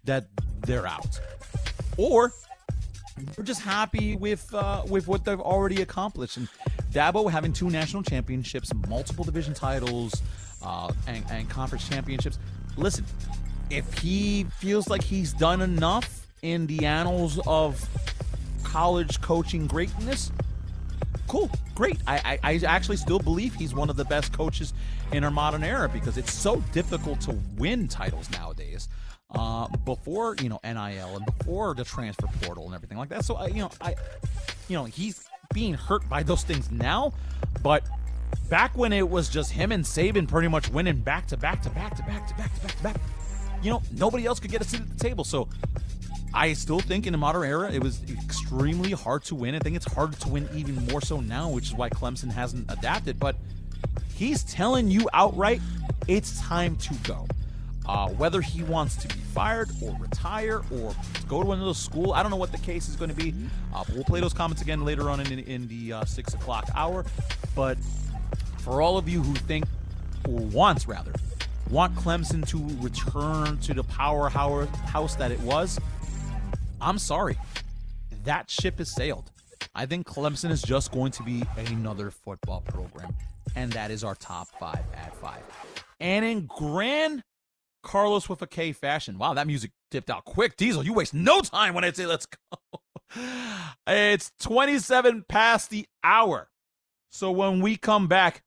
[0.04, 0.26] that
[0.66, 1.20] they're out,
[1.96, 2.32] or
[3.34, 6.36] they're just happy with uh, with what they've already accomplished.
[6.36, 6.48] And
[6.92, 10.22] Dabo having two national championships, multiple division titles,
[10.62, 12.38] uh, and, and conference championships.
[12.76, 13.04] Listen,
[13.70, 17.86] if he feels like he's done enough in the annals of
[18.62, 20.30] college coaching greatness,
[21.28, 21.98] cool, great.
[22.06, 24.72] I, I, I actually still believe he's one of the best coaches
[25.12, 28.88] in our modern era because it's so difficult to win titles nowadays.
[29.30, 33.26] Uh, before you know NIL and before the transfer portal and everything like that.
[33.26, 33.94] So I, you know, I,
[34.68, 37.12] you know, he's being hurt by those things now,
[37.62, 37.84] but
[38.48, 41.70] back when it was just him and Saban pretty much winning back to back to
[41.70, 42.96] back to back to back to back to back,
[43.62, 45.24] you know, nobody else could get a seat at the table.
[45.24, 45.46] So
[46.34, 49.54] I still think in the modern era it was extremely hard to win.
[49.54, 52.70] I think it's harder to win even more so now, which is why Clemson hasn't
[52.70, 53.18] adapted.
[53.18, 53.36] But
[54.14, 55.60] he's telling you outright
[56.06, 57.26] it's time to go.
[57.86, 60.94] Uh, whether he wants to be fired or retire or
[61.26, 63.34] go to another school, I don't know what the case is going to be.
[63.74, 67.06] Uh, we'll play those comments again later on in, in the uh, six o'clock hour.
[67.56, 67.78] But
[68.58, 69.64] for all of you who think,
[70.28, 71.14] or wants rather,
[71.70, 75.80] want Clemson to return to the powerhouse house that it was,
[76.80, 77.36] I'm sorry.
[78.24, 79.30] That ship has sailed.
[79.74, 83.14] I think Clemson is just going to be another football program,
[83.56, 85.42] and that is our top five at five.
[86.00, 87.22] And in grand
[87.82, 89.18] Carlos with a K fashion.
[89.18, 90.56] Wow, that music dipped out quick.
[90.56, 92.80] Diesel, you waste no time when I say let's go.
[93.86, 96.48] it's 27 past the hour.
[97.10, 98.42] So when we come back,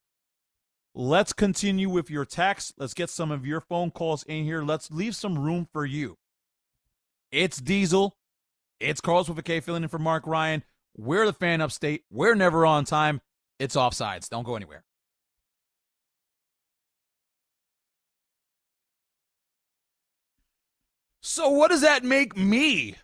[0.93, 2.73] let's continue with your text.
[2.77, 4.61] Let's get some of your phone calls in here.
[4.61, 6.17] Let's leave some room for you.
[7.31, 8.15] It's Diesel.
[8.81, 10.63] It's Carlos with a K filling in for Mark Ryan.
[10.97, 12.03] We're the fan upstate.
[12.09, 13.21] We're never on time.
[13.59, 14.29] It's offsides.
[14.29, 14.83] Don't go anywhere.
[21.21, 22.95] So, what does that make me?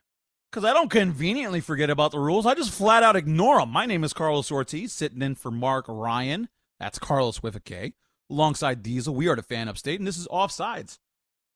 [0.51, 2.45] Because I don't conveniently forget about the rules.
[2.45, 3.69] I just flat out ignore them.
[3.69, 6.49] My name is Carlos Ortiz, sitting in for Mark Ryan.
[6.79, 7.93] That's Carlos with a K.
[8.29, 10.97] Alongside Diesel, we are the fan upstate, and this is offsides.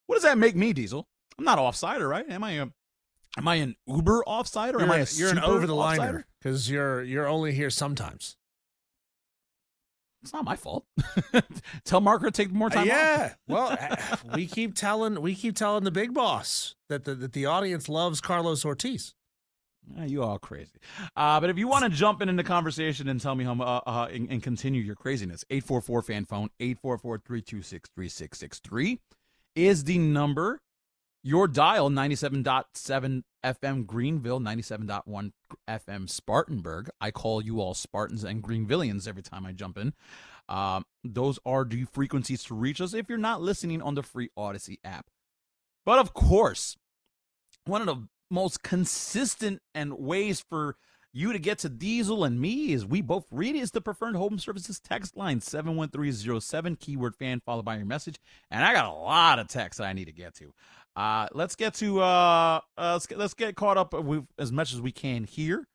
[0.06, 1.08] What does that make me, Diesel?
[1.38, 2.30] I'm not offsider, right?
[2.30, 2.68] Am I a
[3.38, 5.98] Am I an Uber offside or you're am I a you're an over the offsider?
[5.98, 8.36] liner because you're you're only here sometimes.
[10.24, 10.86] It's not my fault.
[11.84, 12.80] Tell Marker to take more Uh, time.
[12.82, 12.88] off.
[12.88, 13.96] yeah, well, uh,
[14.36, 18.22] we keep telling we keep telling the big boss that the, that the audience loves
[18.22, 19.16] Carlos Ortiz.
[20.06, 20.78] You all crazy.
[21.16, 23.54] Uh, but if you want to jump in in the conversation and tell me how,
[23.60, 29.00] uh, uh, and, and continue your craziness, 844 fan phone, 844 326 3663
[29.56, 30.60] is the number.
[31.24, 35.32] Your dial, 97.7 FM Greenville, 97.1
[35.70, 36.90] FM Spartanburg.
[37.00, 39.94] I call you all Spartans and Greenvillians every time I jump in.
[40.50, 44.30] Um, those are the frequencies to reach us if you're not listening on the free
[44.36, 45.06] Audacy app.
[45.86, 46.76] But of course,
[47.66, 50.76] one of the most consistent and ways for
[51.14, 54.40] you to get to Diesel and me is we both read is the preferred home
[54.40, 58.18] services text line 71307 keyword fan followed by your message
[58.50, 60.54] and I got a lot of texts I need to get to.
[60.96, 64.74] Uh, let's get to uh, uh let's get, let's get caught up with as much
[64.74, 65.68] as we can here.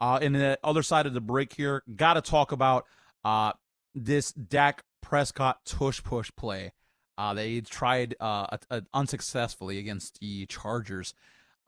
[0.00, 2.86] Uh, in the other side of the break here, got to talk about
[3.24, 3.52] uh
[3.94, 6.72] this Dak Prescott tush push play.
[7.18, 11.12] Uh, they tried uh, uh, uh, unsuccessfully against the Chargers.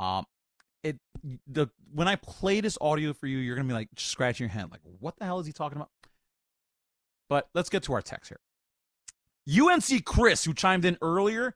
[0.00, 0.24] Um,
[0.82, 0.98] it
[1.46, 4.70] the when I play this audio for you, you're gonna be like scratching your head,
[4.70, 5.90] like, what the hell is he talking about?
[7.28, 8.40] But let's get to our text here.
[9.62, 11.54] UNC Chris, who chimed in earlier,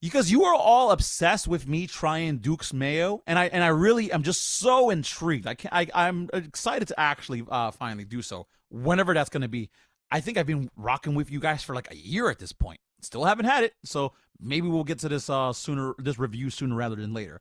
[0.00, 4.12] because you are all obsessed with me trying Duke's Mayo, and I and I really
[4.12, 5.46] am just so intrigued.
[5.46, 9.48] I can I I'm excited to actually uh, finally do so whenever that's going to
[9.48, 9.70] be.
[10.10, 12.80] I think I've been rocking with you guys for like a year at this point.
[13.02, 16.76] Still haven't had it, so maybe we'll get to this uh sooner this review sooner
[16.76, 17.40] rather than later.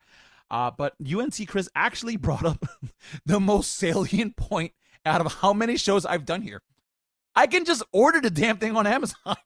[0.49, 2.65] Uh, but UNC Chris actually brought up
[3.25, 4.73] the most salient point
[5.05, 6.61] out of how many shows I've done here.
[7.35, 9.37] I can just order the damn thing on Amazon.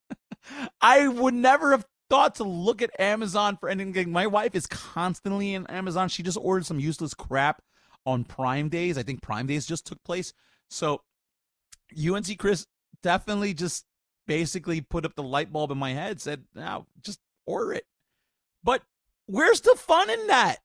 [0.80, 4.12] I would never have thought to look at Amazon for anything.
[4.12, 6.08] My wife is constantly in Amazon.
[6.08, 7.62] She just ordered some useless crap
[8.04, 8.96] on Prime Days.
[8.96, 10.32] I think Prime Days just took place.
[10.68, 11.02] So
[11.92, 12.66] UNC Chris
[13.02, 13.84] definitely just
[14.26, 17.84] basically put up the light bulb in my head, said, now just order it.
[18.62, 18.82] But
[19.26, 20.58] where's the fun in that?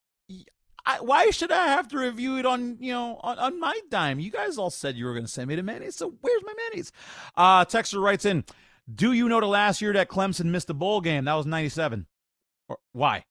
[0.85, 4.19] I, why should I have to review it on you know on, on my dime?
[4.19, 6.53] You guys all said you were going to send me the mayonnaise, so where's my
[6.57, 6.91] mayonnaise?
[7.35, 8.43] Uh, Texter writes in,
[8.93, 11.25] do you know the last year that Clemson missed a bowl game?
[11.25, 12.07] That was '97.
[12.69, 13.25] Or why?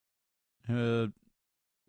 [0.69, 1.07] Uh,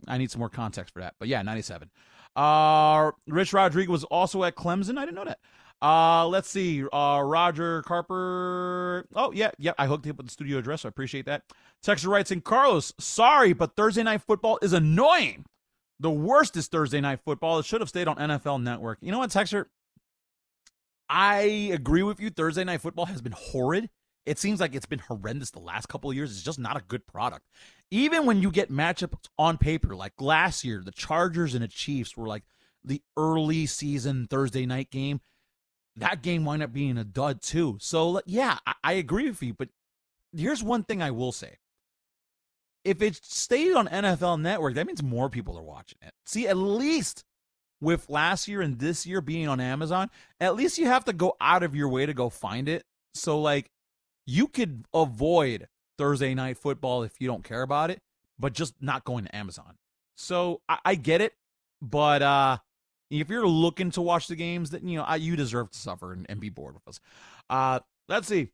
[0.08, 1.16] I need some more context for that.
[1.20, 1.90] But yeah, '97.
[2.36, 4.98] Uh, Rich Rodriguez was also at Clemson.
[4.98, 5.40] I didn't know that.
[5.82, 6.84] Uh, let's see.
[6.94, 9.08] Uh, Roger Carper.
[9.16, 9.74] Oh, yeah, yeah.
[9.78, 10.82] I hooked him up with the studio address.
[10.82, 11.44] So I appreciate that.
[11.84, 15.46] Texter writes in Carlos, sorry, but Thursday night football is annoying.
[16.00, 17.60] The worst is Thursday night football.
[17.60, 19.00] It should have stayed on NFL Network.
[19.02, 19.66] You know what, Texter?
[21.14, 22.30] I agree with you.
[22.30, 23.90] Thursday night football has been horrid.
[24.26, 26.32] It seems like it's been horrendous the last couple of years.
[26.32, 27.46] It's just not a good product.
[27.90, 32.16] Even when you get matchups on paper, like last year, the Chargers and the Chiefs
[32.16, 32.44] were like
[32.86, 35.20] the early season Thursday night game.
[35.98, 37.78] That game wound up being a dud too.
[37.82, 39.54] So yeah, I, I agree with you.
[39.54, 39.68] But
[40.34, 41.58] here's one thing I will say:
[42.86, 46.14] if it stayed on NFL Network, that means more people are watching it.
[46.26, 47.26] See, at least
[47.82, 51.36] with last year and this year being on Amazon, at least you have to go
[51.42, 52.84] out of your way to go find it.
[53.14, 53.72] So like
[54.26, 55.68] you could avoid
[55.98, 58.02] Thursday night football if you don't care about it,
[58.40, 59.76] but just not going to Amazon.
[60.16, 61.34] So I, I get it,
[61.82, 62.58] but uh
[63.12, 66.14] if you're looking to watch the games, that you know I, you deserve to suffer
[66.14, 67.00] and, and be bored with us.
[67.50, 68.50] Uh, let's see.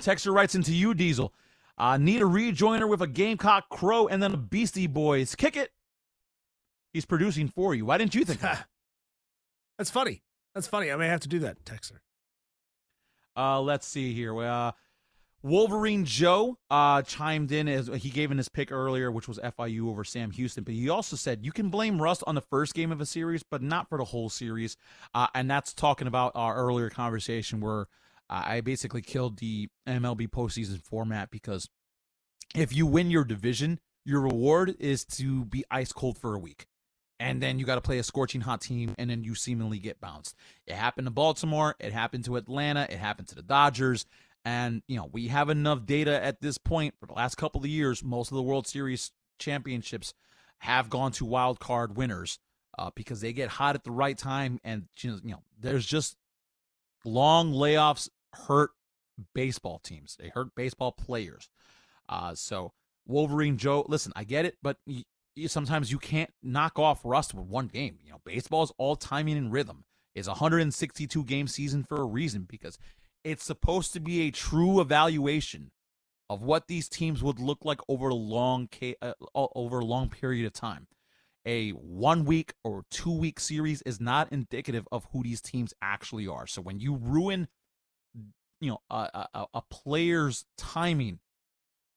[0.00, 1.32] Texter writes into you, Diesel.
[1.78, 5.34] Uh, need a rejoiner with a Gamecock Crow and then a Beastie Boys.
[5.34, 5.70] Kick it.
[6.96, 7.84] He's producing for you.
[7.84, 8.66] Why didn't you think that?
[9.78, 10.22] That's funny.
[10.54, 10.90] That's funny.
[10.90, 11.98] I may have to do that, Texter.
[13.36, 14.34] Uh, let's see here.
[14.42, 14.72] Uh,
[15.42, 19.90] Wolverine Joe uh, chimed in as he gave in his pick earlier, which was FIU
[19.90, 20.64] over Sam Houston.
[20.64, 23.42] But he also said you can blame Rust on the first game of a series,
[23.42, 24.78] but not for the whole series.
[25.14, 27.88] Uh, and that's talking about our earlier conversation where
[28.30, 31.68] uh, I basically killed the MLB postseason format because
[32.54, 36.66] if you win your division, your reward is to be ice cold for a week.
[37.18, 40.00] And then you got to play a scorching hot team, and then you seemingly get
[40.00, 40.34] bounced.
[40.66, 41.74] It happened to Baltimore.
[41.80, 42.86] It happened to Atlanta.
[42.90, 44.04] It happened to the Dodgers.
[44.44, 47.66] And, you know, we have enough data at this point for the last couple of
[47.66, 48.04] years.
[48.04, 50.14] Most of the World Series championships
[50.58, 52.38] have gone to wild card winners
[52.78, 54.60] uh, because they get hot at the right time.
[54.62, 56.16] And, you know, there's just
[57.04, 58.70] long layoffs hurt
[59.34, 61.48] baseball teams, they hurt baseball players.
[62.08, 62.72] Uh, so,
[63.06, 64.76] Wolverine Joe, listen, I get it, but
[65.46, 67.98] sometimes you can't knock off rust with one game.
[68.02, 69.84] You know, baseball's all timing and rhythm.
[70.14, 72.78] It's a 162 game season for a reason because
[73.22, 75.70] it's supposed to be a true evaluation
[76.30, 78.68] of what these teams would look like over a long
[79.02, 80.86] uh, over a long period of time.
[81.44, 86.26] A one week or two week series is not indicative of who these teams actually
[86.26, 86.46] are.
[86.46, 87.46] So when you ruin,
[88.60, 91.20] you know, a, a, a player's timing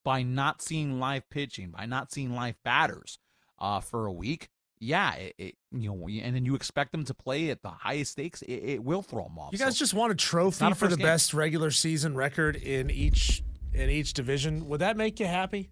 [0.03, 3.17] by not seeing live pitching, by not seeing live batters
[3.59, 7.13] uh, for a week, yeah, it, it, you know, and then you expect them to
[7.13, 9.51] play at the highest stakes, it, it will throw them off.
[9.51, 11.05] You guys So- just want a trophy not a for the game.
[11.05, 13.43] best regular season record in each
[13.73, 14.67] in each division.
[14.69, 15.69] Would that make you happy?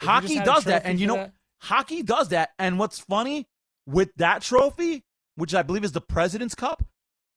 [0.00, 1.32] If you hockey had does that, and you know, that?
[1.60, 2.50] hockey does that.
[2.58, 3.46] And what's funny
[3.86, 5.04] with that trophy,
[5.36, 6.84] which I believe is the President's Cup,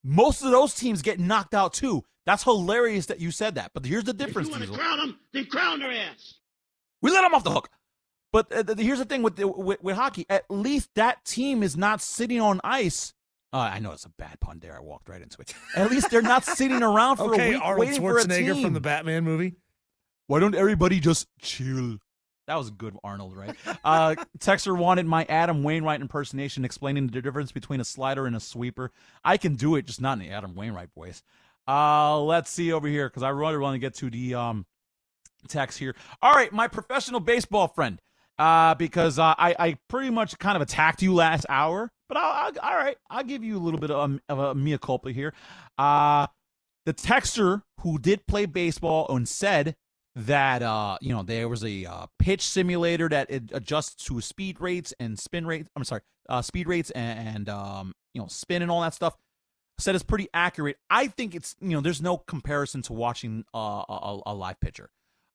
[0.04, 2.04] most of those teams get knocked out too.
[2.26, 3.72] That's hilarious that you said that.
[3.74, 6.36] But here's the difference, If you want to crown them, then crown their ass.
[7.02, 7.70] We let them off the hook.
[8.32, 10.26] But uh, here's the thing with, the, with with hockey.
[10.30, 13.14] At least that team is not sitting on ice.
[13.54, 14.78] Uh, I know it's a bad pun there.
[14.78, 15.54] I walked right into it.
[15.76, 18.54] At least they're not sitting around for a Okay, week Arnold waiting for a Schwarzenegger
[18.54, 18.64] team.
[18.64, 19.56] from the Batman movie.
[20.28, 21.98] Why don't everybody just chill?
[22.48, 23.56] That was good, Arnold, right?
[23.84, 28.40] Uh, Texter wanted my Adam Wainwright impersonation explaining the difference between a slider and a
[28.40, 28.92] sweeper.
[29.24, 31.22] I can do it, just not in the Adam Wainwright voice.
[31.68, 34.66] Uh, let's see over here because I really want to get to the um
[35.50, 35.96] text here.
[36.22, 38.02] All right, my professional baseball friend.
[38.42, 42.52] Uh, because uh, I I pretty much kind of attacked you last hour, but I'll,
[42.64, 42.98] I'll all right.
[43.08, 45.32] I'll give you a little bit of, of a mea culpa here.
[45.78, 46.26] Uh,
[46.88, 49.76] the texter who did play baseball and said
[50.16, 54.60] that uh you know there was a uh, pitch simulator that it adjusts to speed
[54.60, 58.62] rates and spin rates i'm sorry uh speed rates and, and um you know spin
[58.62, 59.16] and all that stuff
[59.78, 63.86] said it's pretty accurate i think it's you know there's no comparison to watching uh,
[63.88, 64.90] a, a live pitcher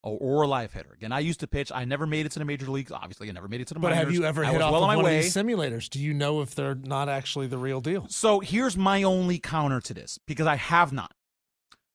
[0.06, 2.38] or, or a live hitter again i used to pitch i never made it to
[2.38, 4.44] the major leagues obviously i never made it to the But minors have you ever
[4.44, 5.88] I hit off well of on one my of way these simulators?
[5.90, 8.06] Do you know if they're not actually the real deal?
[8.08, 11.12] so here's my only counter to this because I have not,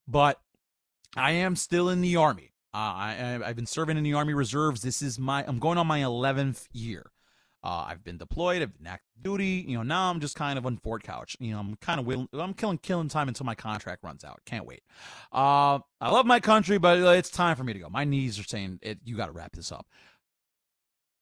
[0.06, 0.40] but
[1.16, 2.52] I am still in the army.
[2.74, 4.80] Uh, I, I- I've been serving in the Army Reserves.
[4.82, 7.10] This is my I'm going on my 11th year.
[7.64, 8.60] Uh, I've been deployed.
[8.60, 9.64] I've been active duty.
[9.66, 11.36] You know, now I'm just kind of on Fort Couch.
[11.38, 14.40] You know, I'm kind of I'm killing killing time until my contract runs out.
[14.46, 14.82] Can't wait.
[15.32, 17.88] Uh, I love my country, but it's time for me to go.
[17.88, 19.86] My knees are saying it, you got to wrap this up.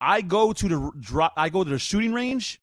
[0.01, 1.35] I go to the drop.
[1.37, 2.61] I go to the shooting range,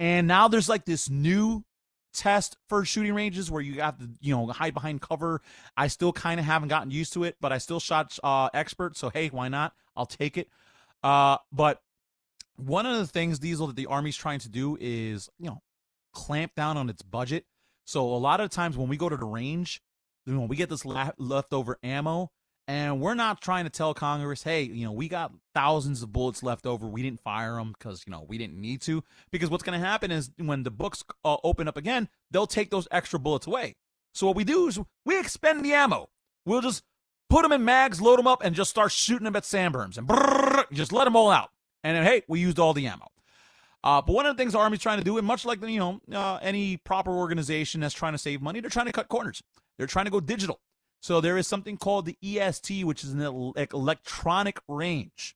[0.00, 1.64] and now there's like this new
[2.12, 5.40] test for shooting ranges where you have to you know hide behind cover.
[5.76, 8.96] I still kind of haven't gotten used to it, but I still shot uh, expert.
[8.96, 9.72] So hey, why not?
[9.96, 10.48] I'll take it.
[11.02, 11.80] Uh, but
[12.62, 15.60] one of the things Diesel that the Army's trying to do is you know
[16.12, 17.44] clamp down on its budget.
[17.84, 19.82] So a lot of times when we go to the range,
[20.26, 22.30] you know, we get this la- leftover ammo,
[22.68, 26.42] and we're not trying to tell Congress, hey, you know, we got thousands of bullets
[26.42, 26.86] left over.
[26.86, 29.02] We didn't fire them because you know we didn't need to.
[29.30, 32.70] Because what's going to happen is when the books uh, open up again, they'll take
[32.70, 33.76] those extra bullets away.
[34.14, 36.10] So what we do is we expend the ammo.
[36.44, 36.84] We'll just
[37.28, 40.06] put them in mags, load them up, and just start shooting them at sandberms and
[40.06, 41.50] brrrr, just let them all out.
[41.82, 43.08] And then hey, we used all the ammo.
[43.82, 45.78] Uh, but one of the things the Army's trying to do, and much like you
[45.78, 49.42] know uh, any proper organization that's trying to save money, they're trying to cut corners.
[49.78, 50.60] They're trying to go digital.
[51.00, 53.22] So there is something called the EST, which is an
[53.72, 55.34] electronic range.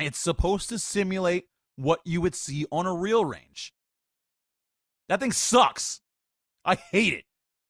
[0.00, 1.46] It's supposed to simulate
[1.76, 3.72] what you would see on a real range.
[5.08, 6.00] That thing sucks.
[6.64, 7.24] I hate it.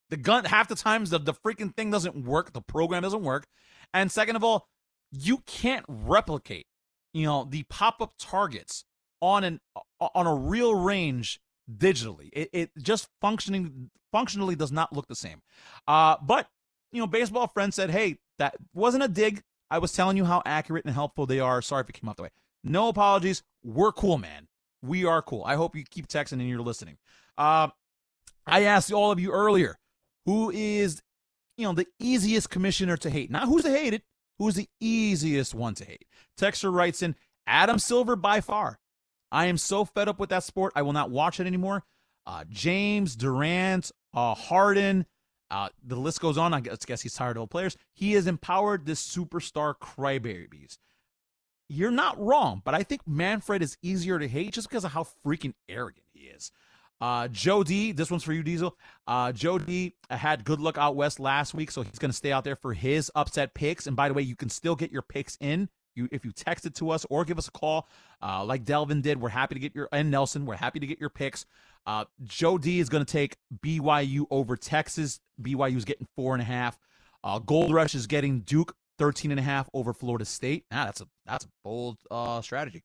[0.09, 3.47] The gun half the times the, the freaking thing doesn't work, the program doesn't work.
[3.95, 4.69] And second of all,
[5.13, 6.67] you can't replicate,
[7.13, 8.85] you know, the pop-up targets
[9.21, 9.61] on an
[10.01, 11.41] on a real range
[11.71, 12.31] digitally.
[12.33, 15.43] It, it just functioning functionally does not look the same.
[15.87, 16.49] Uh, but
[16.93, 19.43] you know, baseball friend said, "Hey, that wasn't a dig.
[19.71, 21.63] I was telling you how accurate and helpful they are.
[21.63, 22.31] Sorry if it came off the way.
[22.65, 23.43] No apologies.
[23.63, 24.49] We're cool, man.
[24.83, 25.45] We are cool.
[25.45, 26.97] I hope you keep texting and you're listening.
[27.39, 27.69] Uh,
[28.47, 29.79] I asked all of you earlier,
[30.27, 31.03] who is,
[31.57, 33.31] you know, the easiest commissioner to hate?
[33.31, 34.03] Not who's hated,
[34.41, 36.07] who's the easiest one to hate?
[36.37, 37.15] Texter writes in,
[37.47, 38.81] Adam Silver by far.
[39.31, 40.73] I am so fed up with that sport.
[40.75, 41.85] I will not watch it anymore.
[42.27, 45.05] Uh, James Durant, uh, Harden,
[45.51, 46.55] uh, the list goes on.
[46.55, 47.77] I guess, guess he's tired of old players.
[47.93, 50.79] He has empowered this superstar crybabies.
[51.69, 55.07] You're not wrong, but I think Manfred is easier to hate just because of how
[55.25, 56.51] freaking arrogant he is.
[57.01, 58.77] Uh, Joe D, this one's for you, Diesel.
[59.07, 62.33] Uh, Joe D had good luck out west last week, so he's going to stay
[62.33, 63.87] out there for his upset picks.
[63.87, 66.67] And by the way, you can still get your picks in you if you text
[66.67, 67.89] it to us or give us a call,
[68.23, 69.21] uh, like Delvin did.
[69.21, 70.47] We're happy to get your and Nelson.
[70.47, 71.47] We're happy to get your picks.
[71.87, 75.21] Uh, Joe D is going to take BYU over Texas.
[75.41, 76.79] BYU is getting four and a half.
[77.23, 80.65] Uh, Gold Rush is getting Duke 13 and a half over Florida State.
[80.71, 82.83] Nah, that's a that's a bold uh, strategy.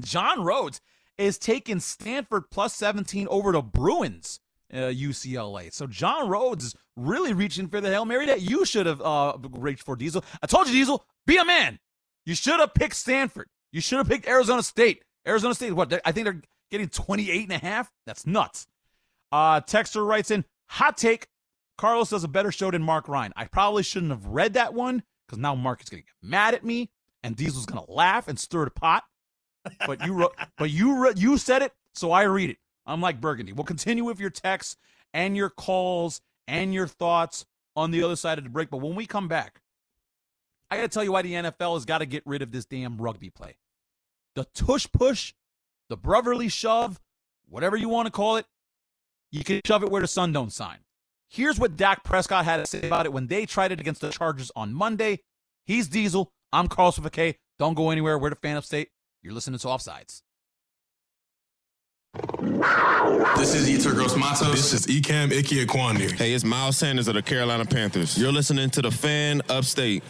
[0.00, 0.80] John Rhodes
[1.20, 4.40] is taking Stanford plus 17 over the Bruins.
[4.72, 5.72] Uh, UCLA.
[5.72, 9.36] So John Rhodes is really reaching for the Hail Mary that you should have uh,
[9.50, 10.24] reached for, Diesel.
[10.40, 11.80] I told you, Diesel, be a man.
[12.24, 13.48] You should have picked Stanford.
[13.72, 15.02] You should have picked Arizona State.
[15.26, 16.00] Arizona State, what?
[16.04, 16.40] I think they're
[16.70, 17.90] getting 28 and a half.
[18.06, 18.68] That's nuts.
[19.32, 21.26] Uh, Texter writes in, hot take.
[21.76, 23.32] Carlos does a better show than Mark Ryan.
[23.34, 26.54] I probably shouldn't have read that one because now Mark is going to get mad
[26.54, 26.90] at me
[27.22, 29.04] and Diesel's going to laugh and stir the pot.
[29.86, 32.58] But you wrote, but you re- you said it, so I read it.
[32.86, 33.52] I'm like Burgundy.
[33.52, 34.76] We'll continue with your texts
[35.12, 37.44] and your calls and your thoughts
[37.76, 38.70] on the other side of the break.
[38.70, 39.60] But when we come back,
[40.70, 42.64] I got to tell you why the NFL has got to get rid of this
[42.64, 43.56] damn rugby play.
[44.34, 45.34] The tush push,
[45.88, 47.00] the brotherly shove,
[47.48, 48.46] whatever you want to call it,
[49.32, 50.78] you can shove it where the sun don't shine.
[51.28, 54.10] Here's what Dak Prescott had to say about it when they tried it against the
[54.10, 55.20] Chargers on Monday.
[55.64, 56.32] He's Diesel.
[56.52, 57.36] I'm Carlos with.
[57.58, 58.18] Don't go anywhere.
[58.18, 58.88] We're the fan upstate.
[59.22, 60.22] You're listening to Offsides.
[63.36, 64.50] This is Yetur Gross Matos.
[64.52, 66.10] This is Ikem Ickey Ekwonu.
[66.12, 68.16] Hey, it's Miles Sanders of the Carolina Panthers.
[68.16, 70.02] You're listening to the Fan Upstate.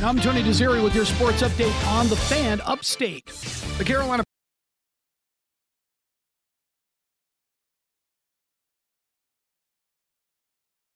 [0.00, 3.26] I'm Tony Desiri with your sports update on the Fan Upstate.
[3.78, 4.24] The Carolina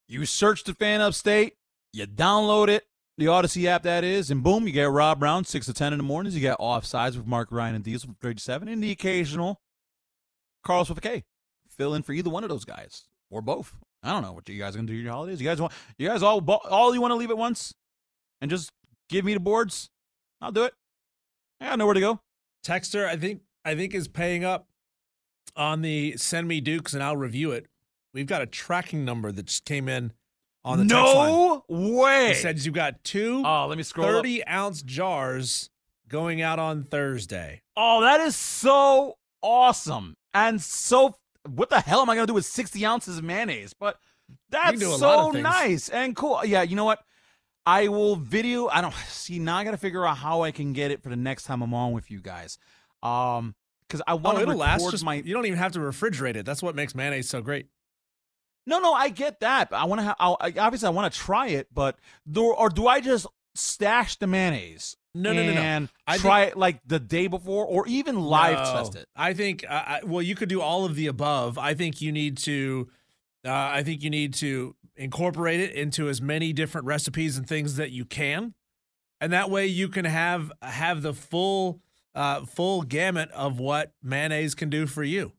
[0.09, 1.55] You search the fan upstate,
[1.93, 2.87] you download it,
[3.19, 5.99] the Audacy app that is, and boom, you get Rob Brown, 6 to 10 in
[5.99, 6.37] the mornings.
[6.37, 9.61] You get Offsides with Mark Ryan and Diesel from 3 to 7, and the occasional
[10.65, 11.25] Carlos with a K.
[11.69, 13.75] Fill in for either one of those guys, or both.
[14.05, 15.41] I don't know what you guys are to do your holidays.
[15.41, 16.41] You guys want, you guys all,
[16.71, 17.75] all you want to leave at once
[18.41, 18.71] and just
[19.09, 19.91] give me the boards?
[20.41, 20.75] I'll do it.
[21.61, 22.21] I got nowhere to go.
[22.65, 24.69] Texter, I think, I think is paying up
[25.57, 27.67] on the send me Duke's and I'll review it.
[28.15, 30.13] We've got a tracking number that just came in
[30.69, 32.33] on the no way.
[32.33, 34.53] It says you've got two oh, let me scroll 30 up.
[34.53, 35.71] ounce jars
[36.09, 37.63] going out on Thursday.
[37.75, 40.15] Oh, that is so awesome.
[40.35, 41.17] And so,
[41.49, 43.73] what the hell am I going to do with 60 ounces of mayonnaise?
[43.73, 43.99] But
[44.51, 46.45] that's so nice and cool.
[46.45, 47.01] Yeah, you know what?
[47.65, 48.69] I will video.
[48.69, 49.57] I don't see now.
[49.57, 51.73] I got to figure out how I can get it for the next time I'm
[51.73, 52.59] on with you guys.
[53.03, 53.55] Um,
[53.89, 54.91] because I want oh, to it'll last.
[54.91, 55.15] Just, my.
[55.15, 56.45] You don't even have to refrigerate it.
[56.45, 57.69] That's what makes mayonnaise so great.
[58.69, 59.73] No, no, I get that.
[59.73, 60.05] I want to.
[60.09, 61.97] Ha- obviously, I want to try it, but
[62.31, 64.95] do, or do I just stash the mayonnaise?
[65.15, 65.61] No, no, no, no.
[65.61, 69.07] And I try think, it like the day before, or even live no, test it.
[69.17, 69.65] I think.
[69.67, 71.57] Uh, I, well, you could do all of the above.
[71.57, 72.91] I think you need to.
[73.43, 77.77] Uh, I think you need to incorporate it into as many different recipes and things
[77.77, 78.53] that you can,
[79.19, 81.81] and that way you can have have the full
[82.15, 85.33] uh, full gamut of what mayonnaise can do for you.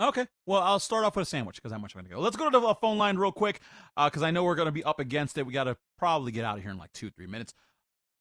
[0.00, 0.26] Okay.
[0.44, 2.20] Well, I'll start off with a sandwich because how much I'm much going to go.
[2.20, 3.60] Let's go to the phone line real quick
[3.96, 5.46] because uh, I know we're going to be up against it.
[5.46, 7.54] We got to probably get out of here in like two, three minutes.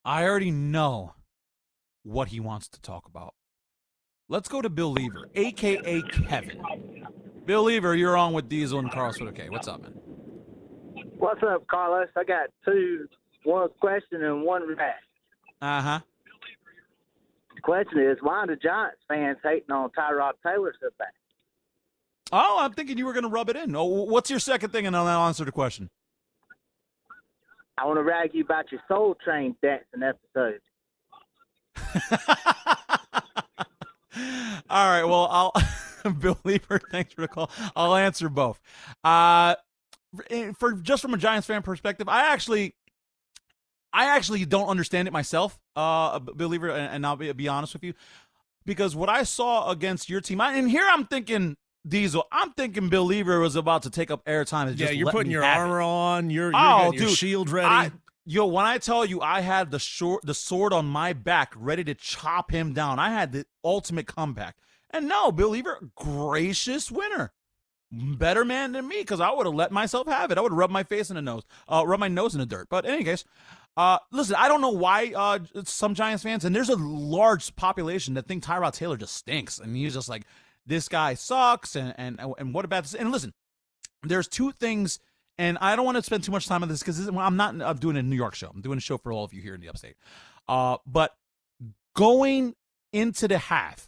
[0.06, 1.16] I already know
[2.04, 3.34] what he wants to talk about.
[4.30, 6.02] Let's go to Bill Lever, a.k.a.
[6.04, 6.64] Kevin.
[7.46, 9.28] Bill Lever, you're on with Diesel and Carlson.
[9.28, 9.94] Okay, what's up, man?
[11.18, 12.08] What's up, Carlos?
[12.16, 13.08] I got two,
[13.44, 15.04] one question and one react.
[15.62, 16.00] Uh huh.
[17.56, 21.08] The question is, why are the Giants fans hating on Tyrod Taylor so bad?
[22.32, 23.76] Oh, I'm thinking you were going to rub it in.
[23.76, 25.90] Oh, what's your second thing, and then I'll answer the question.
[27.78, 30.62] I want to rag you about your Soul Train dancing episode.
[34.70, 35.04] All right.
[35.04, 35.54] Well, I'll
[36.20, 36.80] Bill Lever.
[36.92, 37.52] Thanks for the call.
[37.76, 38.60] I'll answer both.
[39.04, 39.56] Uh,
[40.58, 42.76] for just from a Giants fan perspective, I actually,
[43.92, 45.60] I actually don't understand it myself.
[45.76, 47.94] Uh, Bill Lever, and, and I'll be, be honest with you,
[48.66, 51.58] because what I saw against your team, I, and here I'm thinking
[51.88, 54.78] Diesel, I'm thinking Bill Lever was about to take up airtime.
[54.78, 55.86] Yeah, you're putting your armor it.
[55.86, 56.30] on.
[56.30, 57.68] You're, you're oh, dude, your shield ready.
[57.68, 57.92] I,
[58.28, 61.84] Yo, when I tell you I had the short, the sword on my back, ready
[61.84, 64.56] to chop him down, I had the ultimate comeback.
[64.90, 67.34] And no, believer, gracious winner,
[67.92, 70.40] better man than me, because I would have let myself have it.
[70.40, 72.48] I would have rubbed my face in the nose, uh, rub my nose in the
[72.48, 72.68] dirt.
[72.68, 73.26] But in any case,
[73.78, 78.16] uh, listen, I don't know why uh, some Giants fans, and there's a large population
[78.16, 80.24] that think Tyrod Taylor just stinks, and he's just like,
[80.66, 82.94] this guy sucks, and and and what about this?
[82.94, 83.34] And listen,
[84.04, 85.00] there's two things
[85.38, 87.78] and I don't want to spend too much time on this because I'm not I'm
[87.78, 88.50] doing a New York show.
[88.54, 89.96] I'm doing a show for all of you here in the upstate.
[90.48, 91.16] Uh, but
[91.96, 92.56] going
[92.94, 93.88] into the half,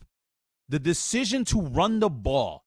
[0.68, 2.66] the decision to run the ball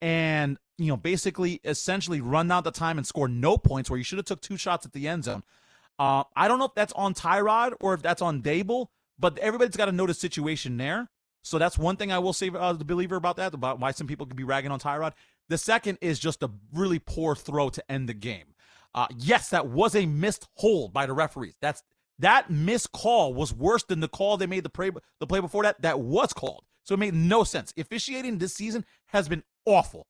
[0.00, 4.04] and you know basically essentially run out the time and score no points where you
[4.04, 5.42] should have took two shots at the end zone.
[5.98, 8.88] Uh, I don't know if that's on Tyrod or if that's on Daboll,
[9.18, 11.08] but everybody's got to know the situation there.
[11.44, 14.06] So that's one thing I will say uh, the believer about that about why some
[14.06, 15.12] people could be ragging on Tyrod.
[15.50, 18.54] The second is just a really poor throw to end the game.
[18.94, 21.54] Uh, yes, that was a missed hold by the referees.
[21.60, 21.82] That's
[22.18, 24.90] that missed call was worse than the call they made the play
[25.20, 25.82] the play before that.
[25.82, 27.74] That was called, so it made no sense.
[27.76, 30.06] Officiating this season has been awful,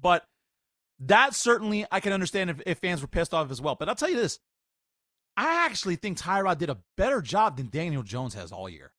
[0.00, 0.24] but
[0.98, 3.76] that certainly I can understand if, if fans were pissed off as well.
[3.76, 4.40] But I'll tell you this:
[5.36, 8.92] I actually think Tyrod did a better job than Daniel Jones has all year.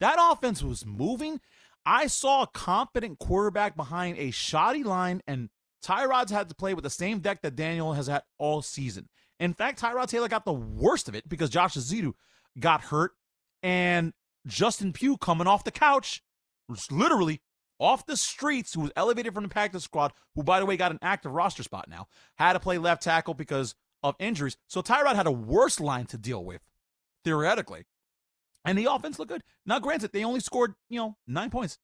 [0.00, 1.40] That offense was moving.
[1.86, 5.48] I saw a competent quarterback behind a shoddy line, and
[5.84, 9.08] Tyrod's had to play with the same deck that Daniel has had all season.
[9.38, 12.12] In fact, Tyrod Taylor got the worst of it because Josh Ezeudu
[12.58, 13.12] got hurt,
[13.62, 14.12] and
[14.46, 16.22] Justin Pugh coming off the couch,
[16.90, 17.40] literally
[17.78, 20.92] off the streets, who was elevated from the practice squad, who by the way got
[20.92, 24.56] an active roster spot now, had to play left tackle because of injuries.
[24.66, 26.60] So Tyrod had a worse line to deal with,
[27.24, 27.84] theoretically.
[28.64, 29.42] And the offense looked good.
[29.64, 31.78] Now, granted, they only scored, you know, nine points.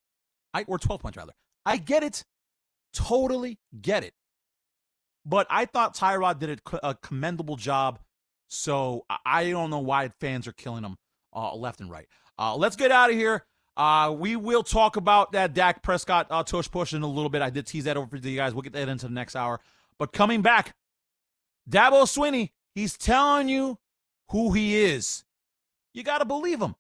[0.52, 1.32] I or 12 points rather.
[1.64, 2.24] I get it.
[2.92, 4.14] Totally get it.
[5.24, 7.98] But I thought Tyrod did a, a commendable job.
[8.48, 10.96] So I don't know why fans are killing him
[11.34, 12.06] uh, left and right.
[12.38, 13.44] Uh, let's get out of here.
[13.76, 17.42] Uh, we will talk about that Dak Prescott uh, tush push in a little bit.
[17.42, 18.54] I did tease that over for you guys.
[18.54, 19.60] We'll get that into the next hour.
[19.98, 20.74] But coming back,
[21.68, 23.78] Dabo Swinney, he's telling you
[24.30, 25.24] who he is.
[25.96, 26.74] You got to believe him.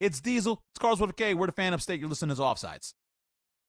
[0.00, 0.62] It's Diesel.
[0.72, 0.78] It's
[1.10, 1.34] a K.
[1.34, 2.00] We're the fan upstate.
[2.00, 2.94] You're listening to Offsides.